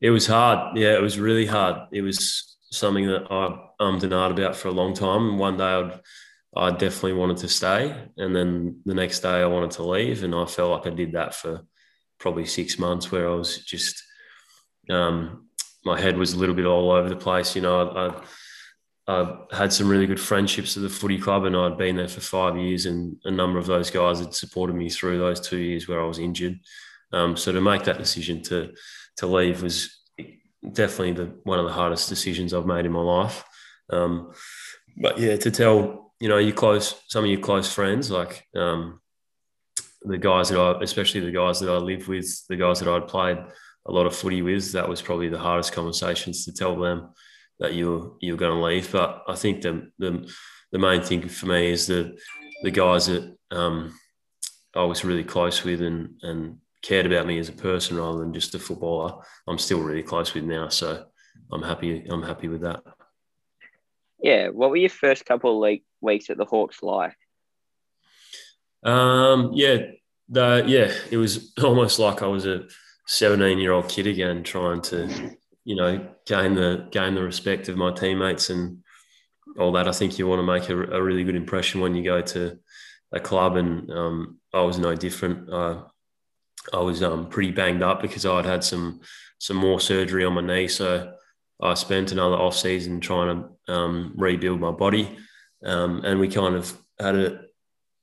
It 0.00 0.10
was 0.10 0.26
hard. 0.26 0.76
Yeah, 0.76 0.94
it 0.94 1.02
was 1.02 1.18
really 1.18 1.46
hard. 1.46 1.88
It 1.92 2.02
was 2.02 2.53
something 2.74 3.06
that 3.06 3.30
I 3.30 3.56
ummed 3.80 4.02
ahed 4.02 4.32
about 4.32 4.56
for 4.56 4.68
a 4.68 4.72
long 4.72 4.94
time. 4.94 5.38
One 5.38 5.56
day 5.56 5.64
I'd 5.64 6.00
I 6.56 6.70
definitely 6.70 7.14
wanted 7.14 7.38
to 7.38 7.48
stay, 7.48 7.92
and 8.16 8.34
then 8.34 8.80
the 8.84 8.94
next 8.94 9.20
day 9.20 9.42
I 9.42 9.46
wanted 9.46 9.72
to 9.72 9.82
leave, 9.82 10.22
and 10.22 10.34
I 10.34 10.44
felt 10.44 10.70
like 10.70 10.92
I 10.92 10.94
did 10.94 11.12
that 11.12 11.34
for 11.34 11.62
probably 12.18 12.46
six 12.46 12.78
months 12.78 13.10
where 13.10 13.28
I 13.28 13.34
was 13.34 13.58
just, 13.58 14.02
um, 14.88 15.48
my 15.84 16.00
head 16.00 16.16
was 16.16 16.32
a 16.32 16.38
little 16.38 16.54
bit 16.54 16.66
all 16.66 16.92
over 16.92 17.08
the 17.08 17.16
place. 17.16 17.56
You 17.56 17.62
know, 17.62 18.22
I, 19.08 19.12
I, 19.12 19.22
I 19.52 19.56
had 19.56 19.72
some 19.72 19.88
really 19.88 20.06
good 20.06 20.20
friendships 20.20 20.76
at 20.76 20.82
the 20.82 20.88
footy 20.88 21.18
club 21.18 21.44
and 21.44 21.56
I'd 21.56 21.76
been 21.76 21.96
there 21.96 22.08
for 22.08 22.20
five 22.20 22.56
years 22.56 22.86
and 22.86 23.16
a 23.24 23.30
number 23.30 23.58
of 23.58 23.66
those 23.66 23.90
guys 23.90 24.20
had 24.20 24.32
supported 24.32 24.74
me 24.76 24.88
through 24.88 25.18
those 25.18 25.40
two 25.40 25.58
years 25.58 25.86
where 25.88 26.00
I 26.00 26.06
was 26.06 26.18
injured. 26.18 26.60
Um, 27.12 27.36
so 27.36 27.52
to 27.52 27.60
make 27.60 27.84
that 27.84 27.98
decision 27.98 28.42
to, 28.44 28.72
to 29.18 29.26
leave 29.26 29.62
was 29.62 30.00
definitely 30.72 31.12
the, 31.12 31.34
one 31.44 31.58
of 31.58 31.66
the 31.66 31.72
hardest 31.72 32.08
decisions 32.08 32.52
I've 32.52 32.66
made 32.66 32.86
in 32.86 32.92
my 32.92 33.02
life. 33.02 33.44
Um, 33.90 34.32
but 34.96 35.18
yeah, 35.18 35.36
to 35.36 35.50
tell, 35.50 36.12
you 36.20 36.28
know, 36.28 36.38
you 36.38 36.52
close, 36.52 36.94
some 37.08 37.24
of 37.24 37.30
your 37.30 37.40
close 37.40 37.72
friends, 37.72 38.10
like, 38.10 38.46
um, 38.54 39.00
the 40.02 40.18
guys 40.18 40.50
that 40.50 40.60
I, 40.60 40.82
especially 40.82 41.20
the 41.20 41.32
guys 41.32 41.60
that 41.60 41.70
I 41.70 41.76
live 41.76 42.08
with, 42.08 42.46
the 42.48 42.56
guys 42.56 42.80
that 42.80 42.88
I'd 42.88 43.08
played 43.08 43.38
a 43.86 43.92
lot 43.92 44.06
of 44.06 44.14
footy 44.14 44.42
with, 44.42 44.72
that 44.72 44.88
was 44.88 45.02
probably 45.02 45.28
the 45.28 45.38
hardest 45.38 45.72
conversations 45.72 46.44
to 46.44 46.52
tell 46.52 46.76
them 46.76 47.10
that 47.58 47.74
you're 47.74 48.16
you're 48.20 48.36
going 48.36 48.56
to 48.56 48.64
leave. 48.64 48.92
But 48.92 49.22
I 49.26 49.34
think 49.34 49.62
the 49.62 49.90
the, 49.98 50.30
the 50.72 50.78
main 50.78 51.02
thing 51.02 51.28
for 51.28 51.46
me 51.46 51.70
is 51.70 51.86
the 51.86 52.18
the 52.62 52.70
guys 52.70 53.06
that 53.06 53.36
um, 53.50 53.98
I 54.74 54.84
was 54.84 55.04
really 55.04 55.24
close 55.24 55.64
with 55.64 55.80
and 55.80 56.16
and 56.22 56.58
cared 56.84 57.06
about 57.06 57.26
me 57.26 57.38
as 57.38 57.48
a 57.48 57.52
person 57.52 57.96
rather 57.96 58.18
than 58.18 58.34
just 58.34 58.54
a 58.54 58.58
footballer. 58.58 59.24
I'm 59.48 59.58
still 59.58 59.80
really 59.80 60.02
close 60.02 60.34
with 60.34 60.44
now, 60.44 60.68
so 60.68 61.06
I'm 61.50 61.62
happy. 61.62 62.04
I'm 62.08 62.22
happy 62.22 62.48
with 62.48 62.60
that. 62.60 62.82
Yeah, 64.18 64.48
what 64.48 64.70
were 64.70 64.76
your 64.76 64.90
first 64.90 65.24
couple 65.24 65.64
of 65.64 65.78
weeks 66.00 66.30
at 66.30 66.36
the 66.36 66.44
Hawks 66.44 66.82
like? 66.82 67.16
Um, 68.82 69.52
yeah, 69.54 69.78
the, 70.28 70.62
yeah, 70.66 70.92
it 71.10 71.16
was 71.16 71.54
almost 71.64 71.98
like 71.98 72.22
I 72.22 72.26
was 72.26 72.46
a 72.46 72.66
17 73.06 73.58
year 73.58 73.72
old 73.72 73.88
kid 73.88 74.06
again, 74.06 74.42
trying 74.42 74.82
to, 74.82 75.36
you 75.64 75.76
know, 75.76 76.06
gain 76.26 76.54
the 76.54 76.86
gain 76.90 77.14
the 77.14 77.22
respect 77.22 77.68
of 77.68 77.78
my 77.78 77.92
teammates 77.92 78.50
and 78.50 78.84
all 79.58 79.72
that. 79.72 79.88
I 79.88 79.92
think 79.92 80.18
you 80.18 80.28
want 80.28 80.40
to 80.40 80.46
make 80.46 80.68
a, 80.68 80.96
a 80.96 81.02
really 81.02 81.24
good 81.24 81.36
impression 81.36 81.80
when 81.80 81.94
you 81.94 82.04
go 82.04 82.20
to 82.20 82.58
a 83.12 83.20
club, 83.20 83.56
and 83.56 83.90
um, 83.90 84.38
I 84.52 84.60
was 84.60 84.78
no 84.78 84.94
different. 84.94 85.48
Uh, 85.50 85.84
I 86.72 86.78
was 86.78 87.02
um, 87.02 87.28
pretty 87.28 87.50
banged 87.50 87.82
up 87.82 88.00
because 88.00 88.24
I'd 88.26 88.46
had 88.46 88.64
some 88.64 89.00
some 89.38 89.56
more 89.56 89.80
surgery 89.80 90.24
on 90.24 90.34
my 90.34 90.40
knee, 90.40 90.68
so 90.68 91.12
I 91.62 91.74
spent 91.74 92.12
another 92.12 92.36
off 92.36 92.56
season 92.56 93.00
trying 93.00 93.44
to 93.66 93.72
um, 93.72 94.14
rebuild 94.16 94.60
my 94.60 94.70
body, 94.70 95.16
um, 95.64 96.04
and 96.04 96.18
we 96.20 96.28
kind 96.28 96.54
of 96.54 96.76
had 96.98 97.14
a 97.16 97.40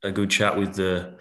a 0.04 0.12
good 0.12 0.30
chat 0.30 0.58
with 0.58 0.76
the 0.76 1.17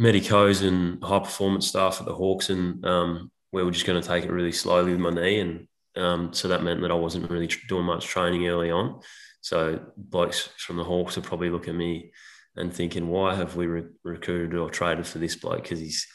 medicos 0.00 0.62
and 0.62 1.02
high 1.02 1.18
performance 1.18 1.66
staff 1.66 2.00
at 2.00 2.06
the 2.06 2.14
Hawks, 2.14 2.50
and 2.50 2.84
um, 2.84 3.30
we 3.52 3.62
were 3.62 3.70
just 3.70 3.86
going 3.86 4.00
to 4.00 4.06
take 4.06 4.24
it 4.24 4.32
really 4.32 4.52
slowly 4.52 4.92
with 4.92 5.00
my 5.00 5.10
knee, 5.10 5.40
and 5.40 5.68
um, 5.96 6.32
so 6.32 6.48
that 6.48 6.62
meant 6.62 6.80
that 6.82 6.90
I 6.90 6.94
wasn't 6.94 7.30
really 7.30 7.48
doing 7.68 7.84
much 7.84 8.06
training 8.06 8.46
early 8.46 8.70
on. 8.70 9.00
So 9.40 9.80
blokes 9.96 10.48
from 10.58 10.76
the 10.76 10.84
Hawks 10.84 11.16
would 11.16 11.24
probably 11.24 11.50
look 11.50 11.68
at 11.68 11.74
me 11.74 12.12
and 12.56 12.72
thinking, 12.72 13.08
why 13.08 13.34
have 13.34 13.56
we 13.56 13.66
re- 13.66 13.84
recruited 14.02 14.58
or 14.58 14.68
traded 14.68 15.06
for 15.06 15.18
this 15.18 15.36
bloke? 15.36 15.62
Because 15.62 15.78
he's 15.78 16.06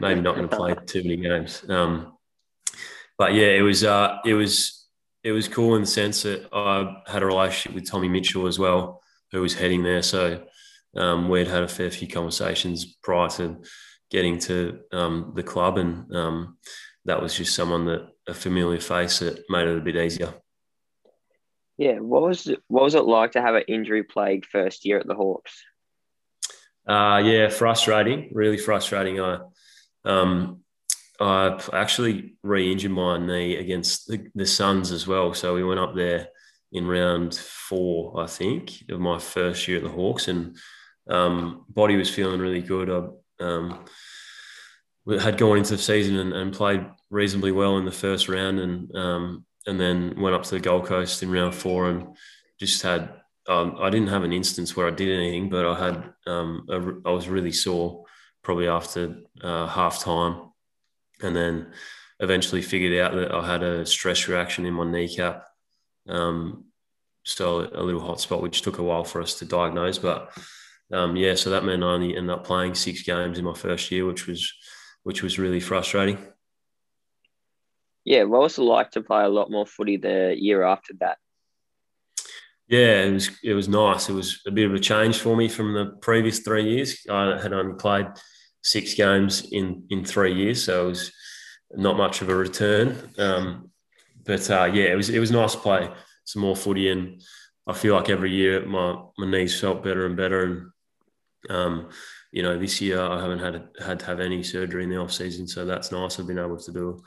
maybe 0.00 0.20
not 0.20 0.36
going 0.36 0.48
to 0.48 0.56
play 0.56 0.74
too 0.86 1.02
many 1.02 1.16
games. 1.16 1.64
Um, 1.68 2.16
but 3.18 3.34
yeah, 3.34 3.48
it 3.48 3.62
was 3.62 3.84
uh, 3.84 4.18
it 4.24 4.34
was 4.34 4.86
it 5.22 5.32
was 5.32 5.48
cool 5.48 5.74
in 5.76 5.82
the 5.82 5.86
sense 5.86 6.22
that 6.22 6.48
I 6.52 7.02
had 7.06 7.22
a 7.22 7.26
relationship 7.26 7.74
with 7.74 7.90
Tommy 7.90 8.08
Mitchell 8.08 8.46
as 8.46 8.58
well, 8.58 9.02
who 9.32 9.40
was 9.40 9.54
heading 9.54 9.82
there. 9.82 10.02
So 10.02 10.44
um, 10.96 11.28
we'd 11.28 11.48
had 11.48 11.62
a 11.62 11.68
fair 11.68 11.90
few 11.90 12.08
conversations 12.08 12.96
prior 13.02 13.28
to 13.30 13.62
getting 14.10 14.38
to 14.38 14.80
um, 14.92 15.32
the 15.34 15.42
club, 15.42 15.78
and 15.78 16.14
um, 16.14 16.58
that 17.04 17.20
was 17.20 17.34
just 17.34 17.54
someone 17.54 17.86
that 17.86 18.08
a 18.26 18.34
familiar 18.34 18.80
face 18.80 19.18
that 19.18 19.44
made 19.48 19.66
it 19.66 19.78
a 19.78 19.80
bit 19.80 19.96
easier. 19.96 20.34
Yeah, 21.76 21.98
what 21.98 22.22
was 22.22 22.46
it, 22.46 22.62
what 22.68 22.84
was 22.84 22.94
it 22.94 23.04
like 23.04 23.32
to 23.32 23.42
have 23.42 23.56
an 23.56 23.64
injury 23.66 24.04
plagued 24.04 24.46
first 24.46 24.84
year 24.84 24.98
at 24.98 25.06
the 25.06 25.14
Hawks? 25.14 25.62
Uh, 26.86 27.22
yeah, 27.24 27.48
frustrating, 27.48 28.30
really 28.32 28.58
frustrating. 28.58 29.20
I 29.20 29.38
um, 30.04 30.60
I 31.20 31.58
actually 31.72 32.36
re-injured 32.42 32.90
my 32.90 33.18
knee 33.18 33.56
against 33.56 34.08
the, 34.08 34.26
the 34.34 34.46
Suns 34.46 34.90
as 34.90 35.06
well, 35.06 35.32
so 35.32 35.54
we 35.54 35.64
went 35.64 35.80
up 35.80 35.94
there 35.94 36.28
in 36.72 36.86
round 36.86 37.34
four, 37.34 38.20
I 38.20 38.26
think, 38.26 38.82
of 38.90 39.00
my 39.00 39.18
first 39.18 39.68
year 39.68 39.78
at 39.78 39.84
the 39.84 39.90
Hawks, 39.90 40.28
and 40.28 40.56
um, 41.08 41.64
body 41.68 41.96
was 41.96 42.10
feeling 42.10 42.40
really 42.40 42.62
good. 42.62 42.90
I 42.90 43.44
um, 43.44 43.84
had 45.20 45.38
gone 45.38 45.58
into 45.58 45.76
the 45.76 45.82
season 45.82 46.16
and, 46.16 46.32
and, 46.32 46.52
played 46.52 46.84
reasonably 47.10 47.52
well 47.52 47.78
in 47.78 47.84
the 47.84 47.92
first 47.92 48.28
round, 48.28 48.58
and 48.58 48.94
um, 48.96 49.44
and 49.66 49.78
then 49.78 50.20
went 50.20 50.34
up 50.34 50.42
to 50.44 50.50
the 50.50 50.60
Gold 50.60 50.86
Coast 50.86 51.22
in 51.22 51.30
round 51.30 51.54
four 51.54 51.88
and 51.90 52.16
just 52.58 52.82
had 52.82 53.14
um, 53.48 53.76
I 53.78 53.90
didn't 53.90 54.08
have 54.08 54.24
an 54.24 54.32
instance 54.32 54.76
where 54.76 54.86
I 54.86 54.90
did 54.90 55.10
anything, 55.10 55.50
but 55.50 55.66
I 55.66 55.78
had 55.78 56.12
um, 56.26 56.66
a, 56.70 57.08
I 57.08 57.12
was 57.12 57.28
really 57.28 57.52
sore 57.52 58.03
probably 58.44 58.68
after 58.68 59.16
uh, 59.42 59.66
half 59.66 59.98
time, 59.98 60.50
and 61.20 61.34
then 61.34 61.72
eventually 62.20 62.62
figured 62.62 63.00
out 63.00 63.14
that 63.14 63.34
I 63.34 63.44
had 63.44 63.64
a 63.64 63.84
stress 63.84 64.28
reaction 64.28 64.66
in 64.66 64.74
my 64.74 64.84
kneecap. 64.84 65.44
Um, 66.08 66.66
so 67.24 67.60
a 67.74 67.82
little 67.82 68.00
hot 68.00 68.20
spot, 68.20 68.42
which 68.42 68.62
took 68.62 68.78
a 68.78 68.82
while 68.82 69.04
for 69.04 69.20
us 69.20 69.34
to 69.38 69.44
diagnose. 69.44 69.98
But 69.98 70.30
um, 70.92 71.16
yeah, 71.16 71.34
so 71.34 71.50
that 71.50 71.64
meant 71.64 71.82
I 71.82 71.86
only 71.86 72.16
ended 72.16 72.30
up 72.30 72.44
playing 72.44 72.74
six 72.74 73.02
games 73.02 73.38
in 73.38 73.44
my 73.44 73.54
first 73.54 73.90
year, 73.90 74.06
which 74.06 74.26
was 74.26 74.52
which 75.02 75.22
was 75.22 75.38
really 75.38 75.60
frustrating. 75.60 76.18
Yeah, 78.04 78.24
what 78.24 78.42
was 78.42 78.58
it 78.58 78.62
like 78.62 78.90
to 78.92 79.02
play 79.02 79.24
a 79.24 79.28
lot 79.28 79.50
more 79.50 79.66
footy 79.66 79.96
the 79.96 80.34
year 80.36 80.62
after 80.62 80.92
that? 81.00 81.16
Yeah, 82.68 83.04
it 83.04 83.12
was 83.12 83.30
it 83.42 83.54
was 83.54 83.68
nice. 83.68 84.08
It 84.08 84.14
was 84.14 84.40
a 84.46 84.50
bit 84.50 84.68
of 84.68 84.74
a 84.74 84.78
change 84.78 85.18
for 85.18 85.36
me 85.36 85.48
from 85.48 85.72
the 85.72 85.96
previous 86.00 86.40
three 86.40 86.70
years. 86.70 87.06
I 87.10 87.40
had 87.40 87.52
only 87.52 87.76
played 87.76 88.06
six 88.64 88.94
games 88.94 89.46
in 89.52 89.86
in 89.90 90.04
three 90.04 90.34
years, 90.34 90.64
so 90.64 90.86
it 90.86 90.88
was 90.88 91.12
not 91.76 91.96
much 91.96 92.22
of 92.22 92.28
a 92.28 92.34
return. 92.34 92.96
Um, 93.18 93.70
but 94.24 94.50
uh, 94.50 94.64
yeah, 94.64 94.86
it 94.86 94.96
was 94.96 95.10
it 95.10 95.20
was 95.20 95.30
nice 95.30 95.52
to 95.52 95.58
play 95.58 95.88
some 96.24 96.42
more 96.42 96.56
footy, 96.56 96.88
and 96.88 97.22
I 97.66 97.74
feel 97.74 97.94
like 97.94 98.08
every 98.08 98.32
year 98.32 98.66
my 98.66 99.00
my 99.18 99.30
knees 99.30 99.60
felt 99.60 99.84
better 99.84 100.06
and 100.06 100.16
better. 100.16 100.44
And 100.44 101.56
um, 101.56 101.90
you 102.32 102.42
know, 102.42 102.58
this 102.58 102.80
year 102.80 103.00
I 103.00 103.20
haven't 103.20 103.38
had 103.38 103.68
had 103.84 104.00
to 104.00 104.06
have 104.06 104.20
any 104.20 104.42
surgery 104.42 104.82
in 104.82 104.90
the 104.90 104.96
off 104.96 105.12
season, 105.12 105.46
so 105.46 105.64
that's 105.64 105.92
nice. 105.92 106.18
I've 106.18 106.26
been 106.26 106.38
able 106.38 106.58
to 106.58 106.72
do 106.72 107.02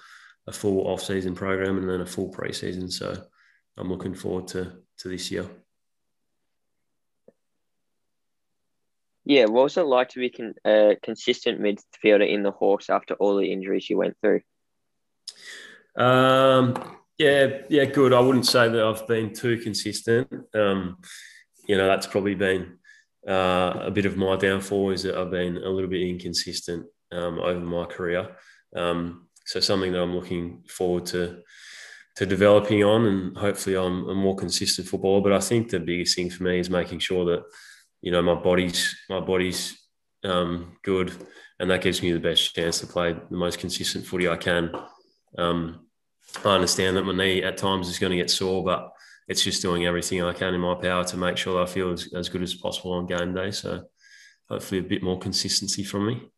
a 0.46 0.54
full 0.54 0.88
off 0.88 1.02
season 1.02 1.36
program 1.36 1.78
and 1.78 1.90
then 1.90 2.02
a 2.02 2.06
full 2.06 2.30
pre 2.30 2.54
season. 2.54 2.90
So 2.90 3.16
I'm 3.78 3.90
looking 3.90 4.14
forward 4.14 4.48
to 4.50 4.78
to 5.00 5.10
this 5.10 5.32
year. 5.32 5.50
Yeah, 9.28 9.44
what 9.44 9.64
was 9.64 9.76
it 9.76 9.82
like 9.82 10.08
to 10.10 10.20
be 10.20 10.30
con- 10.30 10.56
a 10.64 10.96
consistent 11.04 11.60
midfielder 11.60 12.28
in 12.28 12.44
the 12.44 12.52
Hawks 12.52 12.90
after 12.90 13.14
all 13.16 13.36
the 13.36 13.52
injuries 13.52 13.90
you 13.90 13.98
went 13.98 14.16
through? 14.22 14.40
Um, 15.98 16.98
yeah, 17.18 17.64
yeah, 17.68 17.84
good. 17.84 18.14
I 18.14 18.22
wouldn't 18.22 18.46
say 18.46 18.70
that 18.70 18.82
I've 18.82 19.06
been 19.06 19.34
too 19.34 19.58
consistent. 19.58 20.30
Um, 20.56 21.00
you 21.68 21.76
know, 21.76 21.88
that's 21.88 22.08
probably 22.08 22.36
been 22.36 22.78
uh, 23.28 23.74
a 23.82 23.92
bit 23.92 24.06
of 24.06 24.16
my 24.16 24.38
downfall 24.38 24.92
is 24.92 25.04
that 25.04 25.18
I've 25.18 25.32
been 25.32 25.58
a 25.58 25.70
little 25.70 25.90
bit 25.90 26.08
inconsistent 26.08 26.86
um, 27.12 27.40
over 27.40 27.60
my 27.60 27.84
career. 27.84 28.30
Um, 28.78 29.28
so 29.46 29.60
something 29.60 29.92
that 29.92 30.02
I'm 30.02 30.16
looking 30.16 30.64
forward 30.70 31.06
to 31.08 31.42
to 32.16 32.26
developing 32.26 32.84
on, 32.84 33.06
and 33.06 33.38
hopefully 33.38 33.76
I'm 33.76 34.08
a 34.08 34.16
more 34.16 34.38
consistent 34.38 34.88
footballer. 34.88 35.22
But 35.22 35.34
I 35.34 35.40
think 35.42 35.70
the 35.70 35.82
biggest 35.82 36.16
thing 36.16 36.30
for 36.30 36.44
me 36.44 36.60
is 36.60 36.70
making 36.70 37.00
sure 37.00 37.26
that 37.26 37.44
you 38.02 38.12
know 38.12 38.22
my 38.22 38.36
body's 38.36 38.96
my 39.10 39.20
body's 39.20 39.78
um, 40.24 40.78
good, 40.84 41.12
and 41.60 41.70
that 41.70 41.82
gives 41.82 42.02
me 42.02 42.12
the 42.12 42.20
best 42.20 42.56
chance 42.56 42.80
to 42.80 42.88
play 42.88 43.14
the 43.14 43.38
most 43.38 43.60
consistent 43.60 44.06
footy 44.06 44.28
I 44.28 44.38
can. 44.38 44.72
Um, 45.38 45.88
I 46.44 46.50
understand 46.50 46.98
that 46.98 47.04
my 47.04 47.14
knee 47.14 47.44
at 47.44 47.58
times 47.58 47.88
is 47.88 48.00
going 48.00 48.12
to 48.12 48.18
get 48.18 48.30
sore, 48.30 48.64
but 48.64 48.92
it's 49.28 49.44
just 49.44 49.62
doing 49.62 49.86
everything 49.86 50.24
I 50.24 50.34
can 50.34 50.54
in 50.54 50.62
my 50.62 50.76
power 50.76 51.04
to 51.06 51.18
make 51.18 51.38
sure 51.38 51.62
I 51.62 51.66
feel 51.66 51.92
as, 51.92 52.14
as 52.14 52.30
good 52.30 52.44
as 52.44 52.54
possible 52.54 52.94
on 52.94 53.08
game 53.08 53.34
day. 53.34 53.52
So 53.52 53.84
hopefully 54.50 54.80
a 54.80 54.84
bit 54.84 55.04
more 55.04 55.20
consistency 55.20 55.84
from 55.84 56.08
me. 56.08 56.30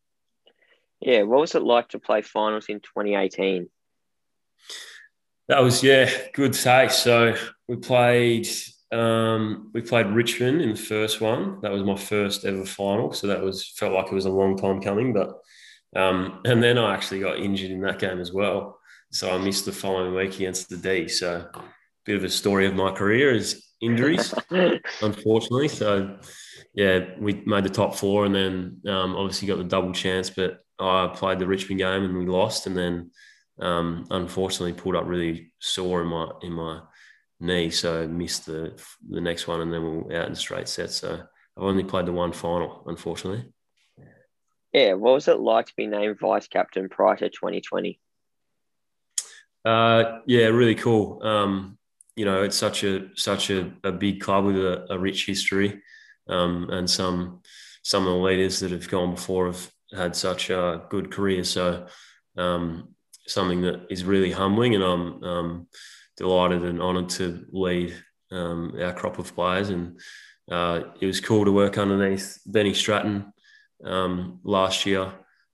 Yeah, 0.99 1.23
what 1.23 1.39
was 1.39 1.55
it 1.55 1.61
like 1.61 1.89
to 1.89 1.99
play 1.99 2.21
finals 2.21 2.65
in 2.67 2.79
2018? 2.79 3.69
That 5.47 5.63
was 5.63 5.83
yeah, 5.83 6.11
good 6.33 6.53
take. 6.53 6.91
So 6.91 7.35
we 7.67 7.77
played 7.77 8.47
um, 8.91 9.69
we 9.73 9.81
played 9.81 10.07
Richmond 10.07 10.61
in 10.61 10.69
the 10.69 10.75
first 10.75 11.21
one. 11.21 11.61
That 11.61 11.71
was 11.71 11.83
my 11.83 11.95
first 11.95 12.45
ever 12.45 12.65
final. 12.65 13.13
So 13.13 13.27
that 13.27 13.41
was 13.41 13.67
felt 13.67 13.93
like 13.93 14.07
it 14.07 14.13
was 14.13 14.25
a 14.25 14.31
long 14.31 14.57
time 14.57 14.81
coming. 14.81 15.13
But 15.13 15.33
um, 15.95 16.41
and 16.45 16.61
then 16.61 16.77
I 16.77 16.93
actually 16.93 17.19
got 17.19 17.39
injured 17.39 17.71
in 17.71 17.81
that 17.81 17.99
game 17.99 18.19
as 18.19 18.31
well. 18.31 18.79
So 19.11 19.31
I 19.31 19.37
missed 19.37 19.65
the 19.65 19.71
following 19.71 20.13
week 20.13 20.35
against 20.35 20.69
the 20.69 20.77
D. 20.77 21.07
So 21.07 21.47
a 21.53 21.61
bit 22.05 22.15
of 22.15 22.23
a 22.23 22.29
story 22.29 22.67
of 22.67 22.75
my 22.75 22.91
career 22.91 23.33
is 23.33 23.67
injuries, 23.81 24.33
unfortunately. 25.01 25.67
So 25.67 26.17
yeah, 26.73 27.05
we 27.19 27.41
made 27.45 27.63
the 27.63 27.69
top 27.69 27.95
four 27.95 28.25
and 28.25 28.35
then 28.35 28.81
um, 28.87 29.15
obviously 29.15 29.47
got 29.47 29.57
the 29.57 29.63
double 29.63 29.93
chance, 29.93 30.29
but 30.29 30.59
I 30.79 31.11
played 31.13 31.39
the 31.39 31.47
Richmond 31.47 31.79
game 31.79 32.03
and 32.05 32.17
we 32.17 32.25
lost, 32.25 32.67
and 32.67 32.77
then 32.77 33.11
um, 33.59 34.05
unfortunately 34.09 34.73
pulled 34.73 34.95
up 34.95 35.05
really 35.05 35.51
sore 35.59 36.01
in 36.01 36.07
my 36.07 36.29
in 36.41 36.53
my 36.53 36.81
knee, 37.39 37.69
so 37.69 38.07
missed 38.07 38.45
the 38.45 38.79
the 39.09 39.21
next 39.21 39.47
one, 39.47 39.61
and 39.61 39.73
then 39.73 39.83
we 39.83 39.97
were 39.97 40.21
out 40.21 40.27
in 40.27 40.35
straight 40.35 40.67
sets. 40.67 40.95
So 40.95 41.13
I've 41.13 41.63
only 41.63 41.83
played 41.83 42.05
the 42.05 42.13
one 42.13 42.33
final, 42.33 42.83
unfortunately. 42.85 43.51
Yeah, 44.73 44.93
what 44.93 45.13
was 45.13 45.27
it 45.27 45.39
like 45.39 45.65
to 45.67 45.73
be 45.75 45.87
named 45.87 46.19
vice 46.19 46.47
captain 46.47 46.89
prior 46.89 47.15
to 47.17 47.29
2020? 47.29 47.99
Uh, 49.65 50.19
yeah, 50.25 50.45
really 50.45 50.75
cool. 50.75 51.21
Um, 51.23 51.77
you 52.15 52.25
know, 52.25 52.43
it's 52.43 52.55
such 52.55 52.83
a 52.83 53.09
such 53.15 53.49
a, 53.49 53.71
a 53.83 53.91
big 53.91 54.21
club 54.21 54.45
with 54.45 54.57
a, 54.57 54.85
a 54.93 54.99
rich 54.99 55.25
history, 55.25 55.81
um, 56.27 56.69
and 56.69 56.89
some 56.89 57.41
some 57.83 58.05
of 58.05 58.13
the 58.13 58.19
leaders 58.19 58.59
that 58.59 58.71
have 58.71 58.89
gone 58.89 59.15
before 59.15 59.47
have 59.47 59.71
had 59.95 60.15
such 60.15 60.49
a 60.49 60.83
good 60.89 61.11
career. 61.11 61.43
So, 61.43 61.87
um, 62.37 62.95
something 63.27 63.61
that 63.61 63.87
is 63.89 64.03
really 64.03 64.31
humbling, 64.31 64.75
and 64.75 64.83
I'm 64.83 65.23
um, 65.23 65.67
delighted 66.19 66.63
and 66.63 66.81
honoured 66.81 67.09
to 67.09 67.45
lead 67.51 67.95
um, 68.31 68.75
our 68.79 68.93
crop 68.93 69.17
of 69.17 69.33
players. 69.33 69.69
And 69.69 69.99
uh, 70.51 70.81
it 71.01 71.07
was 71.07 71.19
cool 71.19 71.45
to 71.45 71.51
work 71.51 71.79
underneath 71.79 72.39
Benny 72.45 72.73
Stratton 72.75 73.33
um, 73.83 74.39
last 74.43 74.85
year 74.85 75.11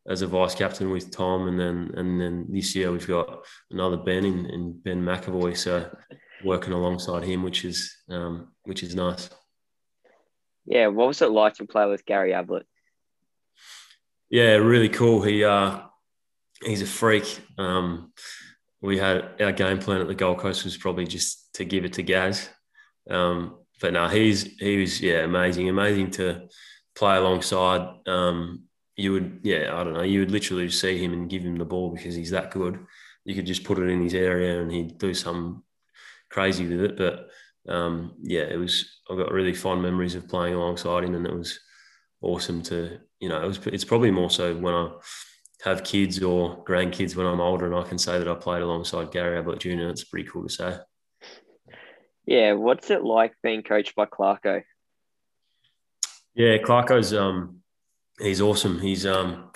as 0.08 0.22
a 0.22 0.28
vice 0.28 0.56
captain 0.56 0.92
with 0.92 1.12
Tom, 1.12 1.48
and 1.48 1.60
then 1.60 1.92
and 1.96 2.22
then 2.22 2.48
this 2.50 2.76
year 2.76 2.92
we've 2.92 3.08
got 3.08 3.44
another 3.72 3.98
Ben 3.98 4.26
in, 4.26 4.46
in 4.48 4.80
Ben 4.80 5.02
McEvoy, 5.02 5.58
so 5.58 5.90
working 6.44 6.74
alongside 6.74 7.24
him, 7.24 7.42
which 7.42 7.66
is 7.66 7.96
um, 8.10 8.50
which 8.64 8.84
is 8.84 8.94
nice. 8.96 9.30
Yeah, 10.66 10.88
what 10.88 11.08
was 11.08 11.22
it 11.22 11.32
like 11.32 11.56
to 11.56 11.66
play 11.66 11.88
with 11.88 12.06
Gary 12.06 12.34
Ablett? 12.34 12.66
Yeah, 14.30 14.56
really 14.56 14.90
cool. 14.90 15.22
He 15.24 15.44
uh, 15.44 15.82
he's 16.64 16.82
a 16.82 16.88
freak. 16.88 17.40
Um, 17.58 18.12
we 18.86 18.98
had 18.98 19.42
our 19.42 19.52
game 19.52 19.80
plan 19.80 20.02
at 20.02 20.08
the 20.08 20.16
Gold 20.16 20.40
Coast 20.40 20.64
was 20.64 20.78
probably 20.78 21.06
just 21.06 21.54
to 21.56 21.66
give 21.66 21.86
it 21.86 21.94
to 21.94 22.04
Gaz, 22.04 22.50
um, 23.10 23.58
but 23.82 23.94
no, 23.94 24.08
he's 24.08 24.44
he 24.60 24.78
was 24.78 25.02
yeah 25.02 25.24
amazing, 25.24 25.70
amazing 25.70 26.12
to 26.12 26.48
play 26.96 27.18
alongside. 27.18 27.88
Um, 28.08 28.64
you 28.96 29.12
would, 29.12 29.40
yeah, 29.44 29.72
I 29.74 29.84
don't 29.84 29.94
know, 29.94 30.04
you 30.04 30.22
would 30.22 30.32
literally 30.32 30.70
see 30.70 30.98
him 31.04 31.12
and 31.12 31.30
give 31.30 31.44
him 31.44 31.58
the 31.58 31.66
ball 31.66 31.92
because 31.92 32.16
he's 32.16 32.32
that 32.32 32.52
good. 32.52 32.80
You 33.26 33.36
could 33.36 33.46
just 33.46 33.66
put 33.66 33.78
it 33.78 33.90
in 33.90 34.02
his 34.02 34.14
area 34.14 34.62
and 34.62 34.72
he'd 34.72 34.98
do 34.98 35.14
some 35.14 35.64
crazy 36.30 36.66
with 36.66 36.82
it. 36.82 36.98
But 36.98 37.30
um, 37.68 38.14
yeah, 38.22 38.44
it 38.44 38.58
was. 38.58 39.02
I've 39.10 39.18
got 39.18 39.32
really 39.32 39.54
fond 39.54 39.82
memories 39.82 40.16
of 40.16 40.30
playing 40.30 40.54
alongside 40.54 41.04
him, 41.04 41.16
and 41.16 41.26
it 41.26 41.36
was 41.36 41.60
awesome 42.22 42.62
to, 42.64 43.00
you 43.20 43.30
know, 43.30 43.42
it 43.42 43.48
was. 43.48 43.60
It's 43.68 43.84
probably 43.86 44.12
more 44.12 44.30
so 44.30 44.56
when 44.56 44.74
I 44.74 44.92
have 45.66 45.84
kids 45.84 46.22
or 46.22 46.64
grandkids 46.64 47.16
when 47.16 47.26
I'm 47.26 47.42
older, 47.42 47.66
and 47.66 47.76
I 47.76 47.84
can 47.84 47.98
say 47.98 48.20
that 48.20 48.28
I 48.28 48.36
played 48.36 48.62
alongside 48.62 49.12
Gary 49.12 49.38
Ablett 49.38 49.60
Jr. 49.60 49.90
It's 49.90 50.04
pretty 50.04 50.30
cool 50.30 50.44
to 50.44 50.50
say. 50.50 50.78
Yeah, 52.26 52.54
what's 52.54 52.92
it 52.92 53.04
like 53.04 53.34
being 53.44 53.64
coached 53.64 53.96
by 53.96 54.06
Clarko? 54.06 54.64
Yeah, 56.36 56.58
Clarko's 56.58 57.14
um 57.14 57.62
he's 58.20 58.42
awesome. 58.42 58.80
He's 58.80 59.06
um 59.06 59.52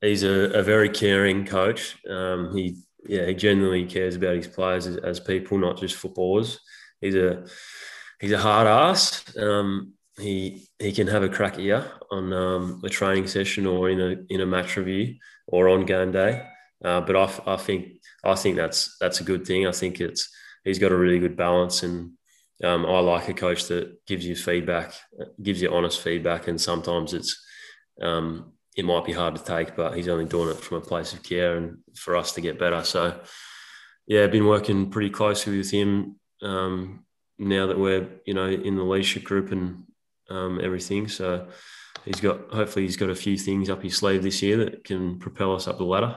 he's 0.00 0.24
a, 0.24 0.58
a 0.58 0.62
very 0.62 0.88
caring 0.88 1.46
coach. 1.46 1.96
Um, 2.06 2.56
he 2.56 2.82
yeah 3.06 3.26
he 3.26 3.34
genuinely 3.34 3.86
cares 3.86 4.16
about 4.16 4.36
his 4.36 4.48
players 4.48 4.86
as, 4.88 4.96
as, 4.96 5.20
people, 5.20 5.58
not 5.58 5.78
just 5.78 5.96
footballers. 5.96 6.60
He's 7.00 7.14
a 7.14 7.46
he's 8.20 8.32
a 8.32 8.38
hard 8.38 8.66
ass. 8.66 9.36
Um, 9.36 9.92
he 10.18 10.68
he 10.78 10.92
can 10.92 11.06
have 11.06 11.22
a 11.22 11.28
crack 11.28 11.58
ear 11.58 11.90
on 12.10 12.32
um, 12.32 12.80
a 12.84 12.88
training 12.88 13.26
session 13.26 13.66
or 13.66 13.90
in 13.90 14.00
a 14.00 14.16
in 14.28 14.40
a 14.40 14.46
match 14.46 14.76
review 14.76 15.16
or 15.46 15.68
on 15.68 15.86
game 15.86 16.12
day. 16.12 16.46
Uh, 16.84 17.00
but 17.00 17.16
I, 17.16 17.54
I 17.54 17.56
think 17.56 17.94
I 18.24 18.34
think 18.34 18.56
that's 18.56 18.96
that's 19.00 19.20
a 19.20 19.24
good 19.24 19.46
thing. 19.46 19.66
I 19.66 19.72
think 19.72 20.00
it's 20.00 20.30
he's 20.64 20.78
got 20.78 20.92
a 20.92 20.96
really 20.96 21.18
good 21.18 21.36
balance 21.36 21.82
and 21.82 22.12
um, 22.62 22.86
I 22.86 23.00
like 23.00 23.28
a 23.28 23.34
coach 23.34 23.66
that 23.68 24.06
gives 24.06 24.24
you 24.24 24.36
feedback, 24.36 24.94
gives 25.42 25.60
you 25.60 25.74
honest 25.74 26.00
feedback, 26.00 26.46
and 26.46 26.60
sometimes 26.60 27.12
it's 27.12 27.42
um, 28.00 28.52
it 28.76 28.84
might 28.84 29.04
be 29.04 29.12
hard 29.12 29.36
to 29.36 29.44
take, 29.44 29.74
but 29.74 29.96
he's 29.96 30.08
only 30.08 30.24
doing 30.24 30.50
it 30.50 30.60
from 30.60 30.78
a 30.78 30.80
place 30.80 31.12
of 31.12 31.22
care 31.22 31.56
and 31.56 31.78
for 31.96 32.16
us 32.16 32.32
to 32.32 32.40
get 32.40 32.58
better. 32.58 32.84
So, 32.84 33.20
yeah, 34.06 34.24
I've 34.24 34.32
been 34.32 34.46
working 34.46 34.90
pretty 34.90 35.10
closely 35.10 35.58
with 35.58 35.70
him 35.70 36.16
um, 36.40 37.04
now 37.38 37.66
that 37.66 37.78
we're 37.78 38.08
you 38.26 38.34
know 38.34 38.46
in 38.46 38.76
the 38.76 38.84
leadership 38.84 39.24
group 39.24 39.50
and 39.50 39.84
um, 40.32 40.60
everything. 40.62 41.08
So 41.08 41.48
he's 42.04 42.20
got 42.20 42.50
hopefully 42.50 42.86
he's 42.86 42.96
got 42.96 43.10
a 43.10 43.14
few 43.14 43.36
things 43.36 43.68
up 43.70 43.82
his 43.82 43.96
sleeve 43.96 44.22
this 44.22 44.42
year 44.42 44.56
that 44.58 44.84
can 44.84 45.18
propel 45.18 45.54
us 45.54 45.68
up 45.68 45.78
the 45.78 45.84
ladder. 45.84 46.16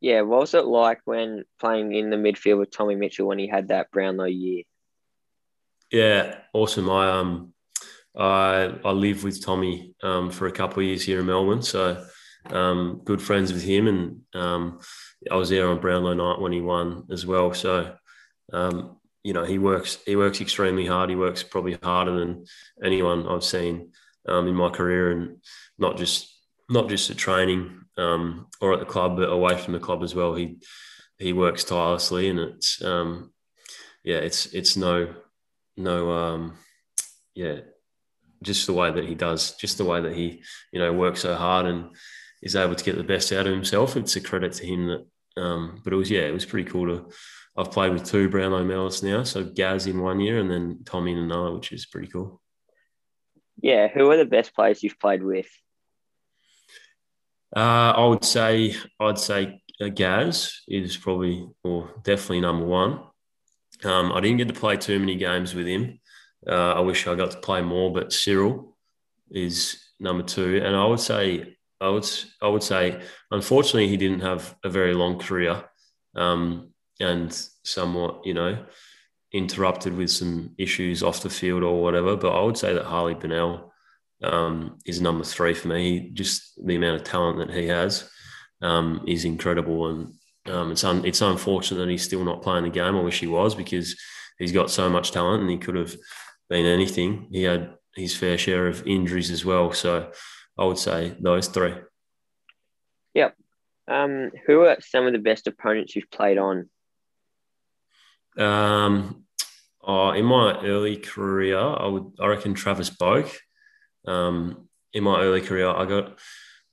Yeah, 0.00 0.22
what 0.22 0.40
was 0.40 0.54
it 0.54 0.66
like 0.66 1.00
when 1.04 1.44
playing 1.58 1.94
in 1.94 2.10
the 2.10 2.16
midfield 2.16 2.58
with 2.58 2.70
Tommy 2.70 2.94
Mitchell 2.94 3.26
when 3.26 3.38
he 3.38 3.48
had 3.48 3.68
that 3.68 3.90
Brownlow 3.90 4.26
year? 4.26 4.64
Yeah, 5.90 6.38
awesome. 6.52 6.90
I 6.90 7.10
um 7.10 7.54
I 8.16 8.74
I 8.84 8.90
lived 8.90 9.24
with 9.24 9.44
Tommy 9.44 9.94
um, 10.02 10.30
for 10.30 10.46
a 10.46 10.52
couple 10.52 10.80
of 10.80 10.86
years 10.86 11.04
here 11.04 11.20
in 11.20 11.26
Melbourne, 11.26 11.62
so 11.62 12.04
um, 12.50 13.00
good 13.04 13.22
friends 13.22 13.52
with 13.52 13.62
him, 13.62 13.86
and 13.86 14.20
um, 14.34 14.80
I 15.30 15.36
was 15.36 15.48
there 15.48 15.68
on 15.68 15.80
Brownlow 15.80 16.14
night 16.14 16.40
when 16.40 16.52
he 16.52 16.60
won 16.60 17.06
as 17.10 17.26
well. 17.26 17.52
So 17.54 17.96
um, 18.52 18.96
you 19.26 19.32
know 19.32 19.44
he 19.44 19.58
works 19.58 19.98
he 20.06 20.14
works 20.14 20.40
extremely 20.40 20.86
hard. 20.86 21.10
He 21.10 21.16
works 21.16 21.42
probably 21.42 21.76
harder 21.82 22.12
than 22.12 22.44
anyone 22.80 23.26
I've 23.26 23.42
seen 23.42 23.90
um, 24.28 24.46
in 24.46 24.54
my 24.54 24.70
career, 24.70 25.10
and 25.10 25.38
not 25.78 25.96
just 25.96 26.32
not 26.70 26.88
just 26.88 27.10
at 27.10 27.16
training 27.16 27.80
um, 27.98 28.46
or 28.60 28.72
at 28.72 28.78
the 28.78 28.86
club, 28.86 29.16
but 29.16 29.28
away 29.28 29.58
from 29.58 29.72
the 29.72 29.80
club 29.80 30.04
as 30.04 30.14
well. 30.14 30.36
He 30.36 30.58
he 31.18 31.32
works 31.32 31.64
tirelessly, 31.64 32.28
and 32.28 32.38
it's 32.38 32.80
um, 32.84 33.32
yeah, 34.04 34.18
it's 34.18 34.46
it's 34.54 34.76
no 34.76 35.12
no 35.76 36.12
um, 36.12 36.58
yeah, 37.34 37.62
just 38.44 38.68
the 38.68 38.74
way 38.74 38.92
that 38.92 39.08
he 39.08 39.16
does, 39.16 39.56
just 39.56 39.76
the 39.76 39.84
way 39.84 40.00
that 40.02 40.14
he 40.14 40.44
you 40.72 40.78
know 40.78 40.92
works 40.92 41.22
so 41.22 41.34
hard 41.34 41.66
and 41.66 41.96
is 42.42 42.54
able 42.54 42.76
to 42.76 42.84
get 42.84 42.96
the 42.96 43.02
best 43.02 43.32
out 43.32 43.48
of 43.48 43.52
himself. 43.52 43.96
It's 43.96 44.14
a 44.14 44.20
credit 44.20 44.52
to 44.52 44.66
him 44.66 44.86
that. 44.86 45.04
Um, 45.38 45.82
but 45.84 45.92
it 45.92 45.96
was 45.96 46.10
yeah, 46.10 46.22
it 46.22 46.32
was 46.32 46.46
pretty 46.46 46.70
cool 46.70 46.86
to. 46.86 47.10
I've 47.58 47.72
played 47.72 47.92
with 47.92 48.04
two 48.04 48.28
Brownlow 48.28 48.64
medalists 48.64 49.02
now, 49.02 49.22
so 49.22 49.42
Gaz 49.44 49.86
in 49.86 50.00
one 50.00 50.20
year 50.20 50.38
and 50.38 50.50
then 50.50 50.80
Tommy 50.84 51.12
in 51.12 51.18
another, 51.18 51.52
which 51.52 51.72
is 51.72 51.86
pretty 51.86 52.08
cool. 52.08 52.40
Yeah, 53.62 53.88
who 53.88 54.10
are 54.10 54.16
the 54.16 54.26
best 54.26 54.54
players 54.54 54.82
you've 54.82 55.00
played 55.00 55.22
with? 55.22 55.48
Uh, 57.54 57.94
I 57.96 58.06
would 58.06 58.24
say 58.24 58.74
I'd 59.00 59.18
say 59.18 59.62
uh, 59.80 59.88
Gaz 59.88 60.60
is 60.68 60.96
probably 60.96 61.48
or 61.64 61.90
definitely 62.02 62.40
number 62.40 62.66
one. 62.66 63.00
Um, 63.84 64.12
I 64.12 64.20
didn't 64.20 64.38
get 64.38 64.48
to 64.48 64.54
play 64.54 64.76
too 64.76 64.98
many 64.98 65.16
games 65.16 65.54
with 65.54 65.66
him. 65.66 66.00
Uh, 66.46 66.74
I 66.74 66.80
wish 66.80 67.06
I 67.06 67.14
got 67.14 67.30
to 67.30 67.38
play 67.38 67.62
more, 67.62 67.92
but 67.92 68.12
Cyril 68.12 68.76
is 69.30 69.82
number 69.98 70.22
two, 70.22 70.60
and 70.62 70.76
I 70.76 70.84
would 70.84 71.00
say 71.00 71.56
I 71.80 71.88
would 71.88 72.08
I 72.42 72.48
would 72.48 72.62
say 72.62 73.00
unfortunately 73.30 73.88
he 73.88 73.96
didn't 73.96 74.20
have 74.20 74.54
a 74.62 74.68
very 74.68 74.94
long 74.94 75.18
career, 75.18 75.64
um, 76.14 76.72
and 77.00 77.32
somewhat 77.64 78.20
you 78.24 78.34
know 78.34 78.64
interrupted 79.32 79.94
with 79.94 80.10
some 80.10 80.54
issues 80.56 81.02
off 81.02 81.22
the 81.22 81.30
field 81.30 81.62
or 81.62 81.82
whatever. 81.82 82.16
But 82.16 82.36
I 82.36 82.42
would 82.42 82.56
say 82.56 82.74
that 82.74 82.84
Harley 82.84 83.14
Bennell 83.14 83.72
um, 84.22 84.78
is 84.86 85.00
number 85.00 85.24
three 85.24 85.54
for 85.54 85.68
me. 85.68 86.10
Just 86.12 86.64
the 86.64 86.76
amount 86.76 86.96
of 86.96 87.04
talent 87.04 87.38
that 87.38 87.54
he 87.54 87.66
has 87.66 88.08
um, 88.62 89.04
is 89.06 89.24
incredible, 89.24 89.88
and 89.88 90.14
um, 90.46 90.72
it's 90.72 90.84
un- 90.84 91.04
it's 91.04 91.20
unfortunate 91.20 91.78
that 91.78 91.90
he's 91.90 92.04
still 92.04 92.24
not 92.24 92.42
playing 92.42 92.64
the 92.64 92.70
game. 92.70 92.96
I 92.96 93.00
wish 93.00 93.20
he 93.20 93.26
was 93.26 93.54
because 93.54 93.96
he's 94.38 94.52
got 94.52 94.70
so 94.70 94.88
much 94.88 95.12
talent 95.12 95.42
and 95.42 95.50
he 95.50 95.58
could 95.58 95.76
have 95.76 95.96
been 96.48 96.66
anything. 96.66 97.28
He 97.30 97.42
had 97.42 97.74
his 97.94 98.16
fair 98.16 98.38
share 98.38 98.66
of 98.66 98.86
injuries 98.86 99.30
as 99.30 99.44
well, 99.44 99.72
so 99.72 100.10
I 100.58 100.64
would 100.64 100.78
say 100.78 101.16
those 101.20 101.48
three. 101.48 101.74
Yep. 103.14 103.34
Um, 103.88 104.30
who 104.46 104.62
are 104.62 104.76
some 104.80 105.06
of 105.06 105.12
the 105.12 105.18
best 105.18 105.46
opponents 105.46 105.94
you've 105.94 106.10
played 106.10 106.38
on? 106.38 106.68
Um, 108.38 109.24
oh, 109.82 110.10
in 110.10 110.24
my 110.24 110.60
early 110.64 110.96
career, 110.96 111.58
I 111.58 111.86
would 111.86 112.12
I 112.20 112.26
reckon 112.26 112.54
Travis 112.54 112.90
Boak. 112.90 113.32
Um, 114.06 114.68
in 114.92 115.04
my 115.04 115.20
early 115.20 115.40
career, 115.40 115.68
I 115.68 115.84
got 115.84 116.18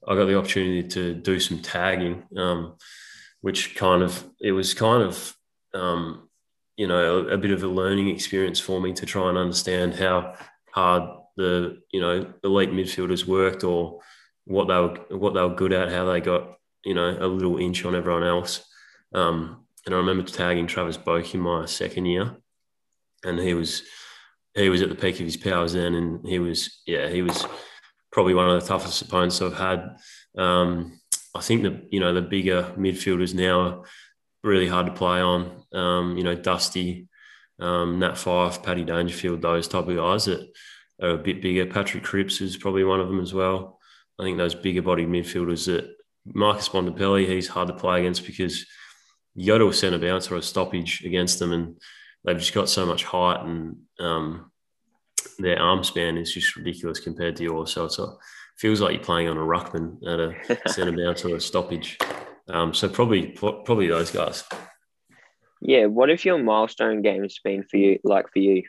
I 0.07 0.15
got 0.15 0.25
the 0.25 0.37
opportunity 0.37 0.87
to 0.89 1.13
do 1.13 1.39
some 1.39 1.59
tagging, 1.59 2.23
um, 2.37 2.75
which 3.41 3.75
kind 3.75 4.03
of 4.03 4.23
it 4.39 4.51
was 4.51 4.73
kind 4.73 5.03
of 5.03 5.35
um, 5.73 6.29
you 6.77 6.87
know 6.87 7.19
a, 7.19 7.33
a, 7.33 7.37
bit 7.37 7.51
of 7.51 7.63
a 7.63 7.67
learning 7.67 8.09
experience 8.09 8.59
for 8.59 8.81
me 8.81 8.93
to 8.93 9.05
try 9.05 9.29
and 9.29 9.37
understand 9.37 9.95
how 9.95 10.35
hard 10.71 11.03
the 11.37 11.79
you 11.91 12.01
know 12.01 12.33
elite 12.43 12.71
midfielders 12.71 13.25
worked 13.25 13.63
or 13.63 14.01
what 14.45 14.67
they 14.67 14.75
were 14.75 15.17
what 15.17 15.33
they 15.33 15.41
were 15.41 15.55
good 15.55 15.73
at, 15.73 15.91
how 15.91 16.05
they 16.05 16.21
got 16.21 16.57
you 16.83 16.93
know 16.93 17.17
a 17.19 17.27
little 17.27 17.57
inch 17.57 17.85
on 17.85 17.95
everyone 17.95 18.23
else. 18.23 18.65
Um, 19.13 19.62
and 19.85 19.93
I 19.93 19.97
remember 19.97 20.23
tagging 20.23 20.67
Travis 20.67 20.97
Boak 20.97 21.33
in 21.33 21.41
my 21.41 21.65
second 21.65 22.05
year, 22.05 22.35
and 23.23 23.39
he 23.39 23.53
was 23.53 23.83
he 24.55 24.69
was 24.69 24.81
at 24.81 24.89
the 24.89 24.95
peak 24.95 25.19
of 25.19 25.25
his 25.25 25.37
powers 25.37 25.73
then, 25.73 25.95
and 25.95 26.25
he 26.27 26.39
was 26.39 26.81
yeah 26.85 27.07
he 27.09 27.21
was 27.21 27.45
probably 28.11 28.33
one 28.33 28.49
of 28.49 28.61
the 28.61 28.67
toughest 28.67 29.01
opponents 29.01 29.41
I've 29.41 29.57
had. 29.57 29.97
Um, 30.37 30.99
I 31.35 31.41
think 31.41 31.63
the 31.63 31.87
you 31.91 31.99
know 31.99 32.13
the 32.13 32.21
bigger 32.21 32.73
midfielders 32.77 33.33
now 33.33 33.59
are 33.59 33.83
really 34.43 34.67
hard 34.67 34.85
to 34.87 34.93
play 34.93 35.19
on. 35.19 35.63
Um, 35.73 36.17
you 36.17 36.23
know 36.23 36.35
Dusty, 36.35 37.07
um, 37.59 37.99
Nat 37.99 38.13
Fyfe, 38.13 38.63
Paddy 38.63 38.83
Dangerfield, 38.83 39.41
those 39.41 39.67
type 39.67 39.87
of 39.87 39.95
guys 39.95 40.25
that 40.25 40.47
are 41.01 41.11
a 41.11 41.17
bit 41.17 41.41
bigger. 41.41 41.65
Patrick 41.65 42.03
Cripps 42.03 42.41
is 42.41 42.57
probably 42.57 42.83
one 42.83 42.99
of 42.99 43.07
them 43.07 43.19
as 43.19 43.33
well. 43.33 43.79
I 44.19 44.23
think 44.23 44.37
those 44.37 44.55
bigger 44.55 44.81
bodied 44.81 45.09
midfielders 45.09 45.65
that 45.65 45.89
Marcus 46.25 46.69
Bontempelli, 46.69 47.27
he's 47.27 47.47
hard 47.47 47.67
to 47.67 47.73
play 47.73 47.99
against 47.99 48.25
because 48.25 48.65
you 49.35 49.47
go 49.47 49.57
to 49.57 49.67
a 49.67 49.73
centre 49.73 49.99
bounce 49.99 50.29
or 50.29 50.35
a 50.35 50.41
stoppage 50.41 51.03
against 51.03 51.39
them 51.39 51.51
and 51.51 51.81
they've 52.23 52.37
just 52.37 52.53
got 52.53 52.69
so 52.69 52.85
much 52.85 53.03
height 53.03 53.43
and 53.43 53.77
um, 53.99 54.51
their 55.39 55.59
arm 55.59 55.83
span 55.83 56.17
is 56.17 56.33
just 56.33 56.55
ridiculous 56.55 56.99
compared 56.99 57.35
to 57.37 57.43
yours. 57.43 57.71
So 57.71 57.85
it's 57.85 57.99
a, 57.99 58.13
feels 58.57 58.81
like 58.81 58.93
you're 58.93 59.03
playing 59.03 59.29
on 59.29 59.37
a 59.37 59.41
ruckman 59.41 59.97
at 60.07 60.19
a 60.19 60.69
centre 60.71 60.95
bounce 60.95 61.25
or 61.25 61.35
a 61.35 61.41
stoppage. 61.41 61.97
Um, 62.49 62.73
so 62.73 62.89
probably 62.89 63.27
probably 63.27 63.87
those 63.87 64.11
guys. 64.11 64.43
Yeah. 65.61 65.85
What 65.85 66.09
have 66.09 66.25
your 66.25 66.37
milestone 66.37 67.01
games 67.01 67.39
been 67.43 67.63
for 67.63 67.77
you? 67.77 67.99
Like 68.03 68.31
for 68.31 68.39
you? 68.39 68.63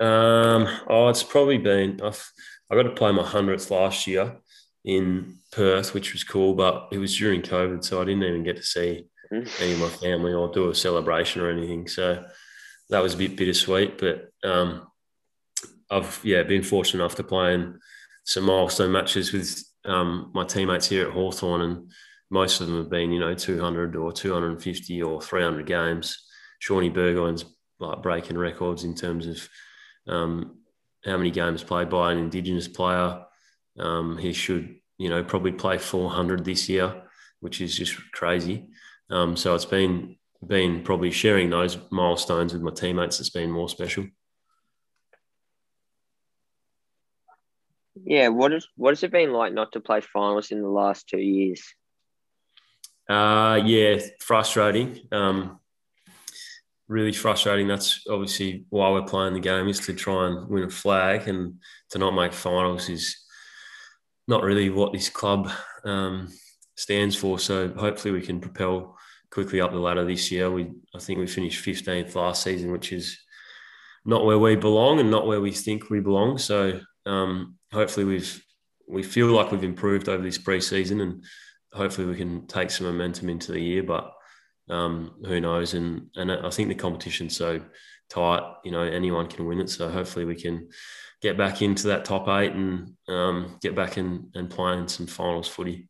Um, 0.00 0.66
oh, 0.88 1.08
it's 1.08 1.22
probably 1.22 1.58
been 1.58 2.00
I've 2.02 2.28
I 2.70 2.74
got 2.74 2.82
to 2.84 2.90
play 2.90 3.12
my 3.12 3.22
hundredth 3.22 3.70
last 3.70 4.06
year 4.06 4.36
in 4.84 5.38
Perth, 5.52 5.94
which 5.94 6.12
was 6.12 6.24
cool, 6.24 6.54
but 6.54 6.88
it 6.92 6.98
was 6.98 7.16
during 7.16 7.42
COVID, 7.42 7.84
so 7.84 8.02
I 8.02 8.04
didn't 8.04 8.24
even 8.24 8.42
get 8.42 8.56
to 8.56 8.62
see 8.62 9.06
any 9.30 9.72
of 9.72 9.80
my 9.80 9.88
family 9.88 10.32
or 10.32 10.48
do 10.48 10.70
a 10.70 10.74
celebration 10.74 11.42
or 11.42 11.50
anything. 11.50 11.88
So 11.88 12.24
that 12.90 13.02
was 13.02 13.14
a 13.14 13.18
bit 13.18 13.36
bittersweet. 13.36 13.98
But 13.98 14.30
um, 14.48 14.86
I've 15.90 16.20
yeah 16.24 16.42
been 16.42 16.62
fortunate 16.62 17.02
enough 17.02 17.16
to 17.16 17.24
play 17.24 17.54
in 17.54 17.78
some 18.24 18.44
milestone 18.44 18.92
matches 18.92 19.32
with 19.32 19.62
um, 19.84 20.30
my 20.34 20.44
teammates 20.44 20.88
here 20.88 21.06
at 21.06 21.12
Hawthorn, 21.12 21.60
and 21.60 21.92
most 22.30 22.60
of 22.60 22.66
them 22.66 22.78
have 22.78 22.90
been 22.90 23.12
you 23.12 23.20
know 23.20 23.34
200 23.34 23.96
or 23.96 24.12
250 24.12 25.02
or 25.02 25.20
300 25.20 25.66
games. 25.66 26.24
Shawnee 26.58 26.88
Burgoyne's 26.88 27.44
like 27.78 28.02
breaking 28.02 28.38
records 28.38 28.84
in 28.84 28.94
terms 28.94 29.26
of 29.26 29.48
um, 30.06 30.58
how 31.04 31.16
many 31.16 31.30
games 31.30 31.62
played 31.62 31.90
by 31.90 32.12
an 32.12 32.18
Indigenous 32.18 32.68
player. 32.68 33.24
Um, 33.78 34.16
he 34.18 34.32
should 34.32 34.76
you 34.98 35.08
know 35.08 35.22
probably 35.24 35.52
play 35.52 35.78
400 35.78 36.44
this 36.44 36.68
year, 36.68 37.02
which 37.40 37.60
is 37.60 37.76
just 37.76 37.96
crazy. 38.12 38.68
Um, 39.10 39.36
so 39.36 39.54
it's 39.54 39.64
been 39.64 40.16
been 40.46 40.82
probably 40.82 41.10
sharing 41.10 41.48
those 41.48 41.78
milestones 41.90 42.52
with 42.52 42.62
my 42.62 42.70
teammates 42.70 43.18
that's 43.18 43.30
been 43.30 43.50
more 43.50 43.68
special. 43.68 44.06
Yeah, 48.04 48.28
what 48.28 48.52
is 48.52 48.68
what 48.76 48.90
has 48.90 49.02
it 49.02 49.12
been 49.12 49.32
like 49.32 49.52
not 49.52 49.72
to 49.72 49.80
play 49.80 50.00
finals 50.00 50.50
in 50.50 50.60
the 50.60 50.68
last 50.68 51.08
two 51.08 51.20
years? 51.20 51.62
Uh, 53.08 53.60
yeah, 53.64 53.98
frustrating. 54.20 55.00
Um, 55.12 55.60
really 56.88 57.12
frustrating. 57.12 57.68
That's 57.68 58.02
obviously 58.10 58.64
why 58.70 58.90
we're 58.90 59.02
playing 59.02 59.34
the 59.34 59.40
game 59.40 59.68
is 59.68 59.80
to 59.80 59.94
try 59.94 60.26
and 60.26 60.48
win 60.48 60.64
a 60.64 60.70
flag, 60.70 61.28
and 61.28 61.60
to 61.90 61.98
not 61.98 62.14
make 62.14 62.32
finals 62.32 62.88
is 62.88 63.24
not 64.26 64.42
really 64.42 64.70
what 64.70 64.92
this 64.92 65.08
club 65.08 65.50
um, 65.84 66.32
stands 66.76 67.16
for. 67.16 67.38
So 67.38 67.68
hopefully 67.68 68.12
we 68.12 68.22
can 68.22 68.40
propel 68.40 68.96
quickly 69.30 69.60
up 69.60 69.72
the 69.72 69.78
ladder 69.78 70.04
this 70.04 70.30
year. 70.30 70.50
We 70.50 70.72
I 70.94 70.98
think 70.98 71.18
we 71.18 71.26
finished 71.26 71.64
15th 71.64 72.14
last 72.14 72.42
season, 72.42 72.70
which 72.72 72.92
is 72.92 73.18
not 74.04 74.24
where 74.24 74.38
we 74.38 74.56
belong 74.56 75.00
and 75.00 75.10
not 75.10 75.26
where 75.26 75.40
we 75.40 75.50
think 75.50 75.90
we 75.90 76.00
belong. 76.00 76.38
So 76.38 76.80
um, 77.06 77.56
hopefully 77.72 78.06
we've 78.06 78.44
we 78.88 79.02
feel 79.02 79.28
like 79.28 79.50
we've 79.50 79.64
improved 79.64 80.08
over 80.08 80.22
this 80.22 80.38
preseason 80.38 81.00
and 81.02 81.24
hopefully 81.72 82.06
we 82.06 82.16
can 82.16 82.46
take 82.46 82.70
some 82.70 82.86
momentum 82.86 83.28
into 83.28 83.52
the 83.52 83.60
year. 83.60 83.82
But 83.82 84.12
um, 84.68 85.16
who 85.24 85.40
knows? 85.40 85.74
And 85.74 86.08
and 86.16 86.30
I 86.30 86.50
think 86.50 86.68
the 86.68 86.74
competition's 86.74 87.36
so 87.36 87.60
tight. 88.08 88.42
You 88.64 88.72
know, 88.72 88.82
anyone 88.82 89.26
can 89.26 89.46
win 89.46 89.60
it. 89.60 89.70
So 89.70 89.88
hopefully 89.88 90.24
we 90.24 90.36
can 90.36 90.68
get 91.22 91.38
back 91.38 91.62
into 91.62 91.88
that 91.88 92.04
top 92.04 92.28
eight 92.28 92.52
and 92.52 92.94
um, 93.08 93.58
get 93.62 93.74
back 93.74 93.96
in 93.96 94.30
and 94.34 94.50
playing 94.50 94.88
some 94.88 95.06
finals 95.06 95.48
footy. 95.48 95.88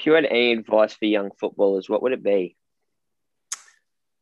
If 0.00 0.06
you 0.06 0.14
had 0.14 0.24
any 0.24 0.52
advice 0.52 0.94
for 0.94 1.04
young 1.04 1.30
footballers, 1.38 1.90
what 1.90 2.02
would 2.02 2.12
it 2.12 2.22
be? 2.22 2.56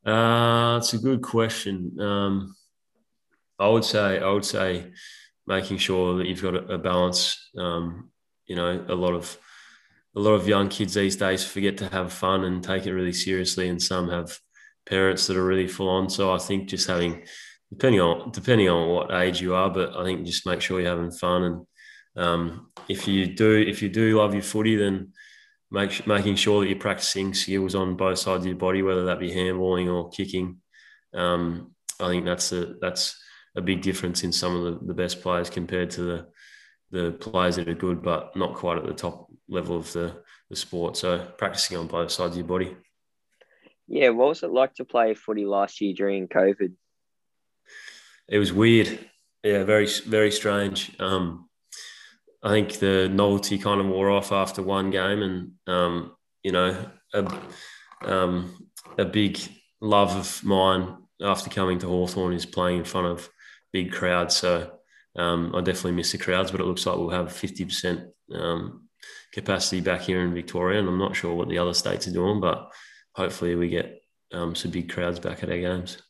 Uh, 0.04 0.78
it's 0.78 0.92
a 0.92 0.98
good 0.98 1.22
question. 1.22 1.96
Um, 2.00 2.56
I 3.60 3.68
would 3.68 3.84
say 3.84 4.18
I 4.18 4.28
would 4.28 4.44
say 4.44 4.90
making 5.46 5.78
sure 5.78 6.18
that 6.18 6.26
you've 6.26 6.42
got 6.42 6.56
a, 6.56 6.74
a 6.74 6.78
balance. 6.78 7.50
Um, 7.56 8.10
you 8.46 8.56
know, 8.56 8.84
a 8.88 8.94
lot 8.96 9.14
of 9.14 9.38
a 10.16 10.20
lot 10.20 10.32
of 10.32 10.48
young 10.48 10.68
kids 10.68 10.94
these 10.94 11.14
days 11.14 11.44
forget 11.44 11.78
to 11.78 11.88
have 11.90 12.12
fun 12.12 12.42
and 12.42 12.60
take 12.60 12.86
it 12.86 12.92
really 12.92 13.12
seriously, 13.12 13.68
and 13.68 13.80
some 13.80 14.08
have 14.08 14.36
parents 14.84 15.28
that 15.28 15.36
are 15.36 15.46
really 15.46 15.68
full 15.68 15.88
on. 15.88 16.10
So 16.10 16.34
I 16.34 16.38
think 16.38 16.68
just 16.68 16.88
having 16.88 17.22
depending 17.70 18.00
on 18.00 18.32
depending 18.32 18.68
on 18.68 18.88
what 18.88 19.12
age 19.12 19.40
you 19.40 19.54
are, 19.54 19.70
but 19.70 19.96
I 19.96 20.02
think 20.02 20.26
just 20.26 20.44
make 20.44 20.60
sure 20.60 20.80
you're 20.80 20.90
having 20.90 21.12
fun 21.12 21.44
and 21.44 21.66
um, 22.16 22.72
if 22.88 23.06
you 23.06 23.26
do 23.26 23.52
if 23.52 23.80
you 23.80 23.88
do 23.88 24.18
love 24.18 24.34
your 24.34 24.42
footy, 24.42 24.74
then 24.74 25.12
make, 25.70 26.06
making 26.06 26.36
sure 26.36 26.60
that 26.60 26.68
you're 26.68 26.78
practicing 26.78 27.34
skills 27.34 27.74
on 27.74 27.96
both 27.96 28.18
sides 28.18 28.44
of 28.44 28.46
your 28.46 28.56
body, 28.56 28.82
whether 28.82 29.04
that 29.06 29.20
be 29.20 29.30
handballing 29.30 29.92
or 29.92 30.10
kicking. 30.10 30.58
Um, 31.14 31.74
I 32.00 32.08
think 32.08 32.24
that's 32.24 32.52
a 32.52 32.74
that's 32.80 33.20
a 33.56 33.62
big 33.62 33.82
difference 33.82 34.22
in 34.22 34.32
some 34.32 34.54
of 34.54 34.64
the, 34.64 34.86
the 34.86 34.94
best 34.94 35.20
players 35.20 35.50
compared 35.50 35.90
to 35.90 36.02
the 36.02 36.26
the 36.90 37.12
players 37.12 37.56
that 37.56 37.68
are 37.68 37.74
good 37.74 38.02
but 38.02 38.34
not 38.34 38.54
quite 38.54 38.78
at 38.78 38.86
the 38.86 38.94
top 38.94 39.28
level 39.48 39.76
of 39.76 39.92
the, 39.92 40.22
the 40.48 40.56
sport. 40.56 40.96
So 40.96 41.26
practicing 41.36 41.76
on 41.76 41.86
both 41.86 42.10
sides 42.10 42.32
of 42.32 42.38
your 42.38 42.46
body. 42.46 42.76
Yeah, 43.86 44.10
what 44.10 44.28
was 44.28 44.42
it 44.42 44.50
like 44.50 44.74
to 44.74 44.84
play 44.84 45.14
footy 45.14 45.44
last 45.44 45.80
year 45.80 45.94
during 45.94 46.28
COVID? 46.28 46.72
It 48.28 48.38
was 48.38 48.52
weird. 48.52 48.98
Yeah, 49.42 49.64
very 49.64 49.88
very 50.06 50.30
strange. 50.30 50.94
Um, 51.00 51.47
I 52.42 52.50
think 52.50 52.74
the 52.74 53.08
novelty 53.08 53.58
kind 53.58 53.80
of 53.80 53.86
wore 53.88 54.10
off 54.10 54.32
after 54.32 54.62
one 54.62 54.90
game, 54.90 55.22
and 55.22 55.52
um, 55.66 56.16
you 56.42 56.52
know, 56.52 56.90
a, 57.14 57.40
um, 58.02 58.68
a 58.96 59.04
big 59.04 59.38
love 59.80 60.14
of 60.16 60.44
mine 60.44 60.96
after 61.20 61.50
coming 61.50 61.78
to 61.80 61.88
Hawthorn 61.88 62.34
is 62.34 62.46
playing 62.46 62.78
in 62.78 62.84
front 62.84 63.08
of 63.08 63.28
big 63.72 63.92
crowds. 63.92 64.36
So 64.36 64.70
um, 65.16 65.54
I 65.54 65.60
definitely 65.60 65.92
miss 65.92 66.12
the 66.12 66.18
crowds, 66.18 66.52
but 66.52 66.60
it 66.60 66.66
looks 66.66 66.86
like 66.86 66.96
we'll 66.96 67.10
have 67.10 67.32
fifty 67.32 67.64
percent 67.64 68.08
um, 68.32 68.88
capacity 69.32 69.80
back 69.80 70.02
here 70.02 70.22
in 70.22 70.34
Victoria, 70.34 70.78
and 70.78 70.88
I'm 70.88 70.98
not 70.98 71.16
sure 71.16 71.34
what 71.34 71.48
the 71.48 71.58
other 71.58 71.74
states 71.74 72.06
are 72.06 72.12
doing, 72.12 72.40
but 72.40 72.70
hopefully 73.14 73.56
we 73.56 73.68
get 73.68 74.00
um, 74.32 74.54
some 74.54 74.70
big 74.70 74.90
crowds 74.90 75.18
back 75.18 75.42
at 75.42 75.50
our 75.50 75.58
games. 75.58 76.00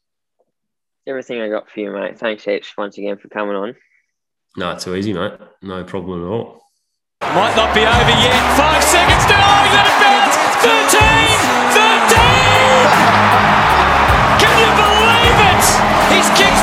Everything 1.06 1.40
I 1.40 1.48
got 1.48 1.70
for 1.70 1.80
you, 1.80 1.90
mate. 1.90 2.18
Thanks 2.18 2.44
heaps 2.44 2.76
once 2.76 2.98
again 2.98 3.16
for 3.16 3.28
coming 3.28 3.56
on. 3.56 3.76
No, 4.56 4.72
it's 4.72 4.84
too 4.84 4.94
easy, 4.96 5.12
mate. 5.12 5.34
No 5.62 5.84
problem 5.84 6.24
at 6.24 6.28
all. 6.28 6.60
Might 7.22 7.54
not 7.54 7.72
be 7.74 7.80
over 7.82 8.10
yet. 8.18 8.34
Five 8.56 8.82
seconds 8.82 9.24
to 9.26 9.32
go. 9.34 9.38
he's 9.38 9.74
out 9.78 9.86
of 9.86 10.00
bounds. 10.02 10.36
13, 10.66 10.98
13. 11.74 11.78
Can 14.42 14.54
you 14.58 14.70
believe 14.74 15.38
it? 15.52 15.64
He's 16.14 16.28
kicked 16.38 16.57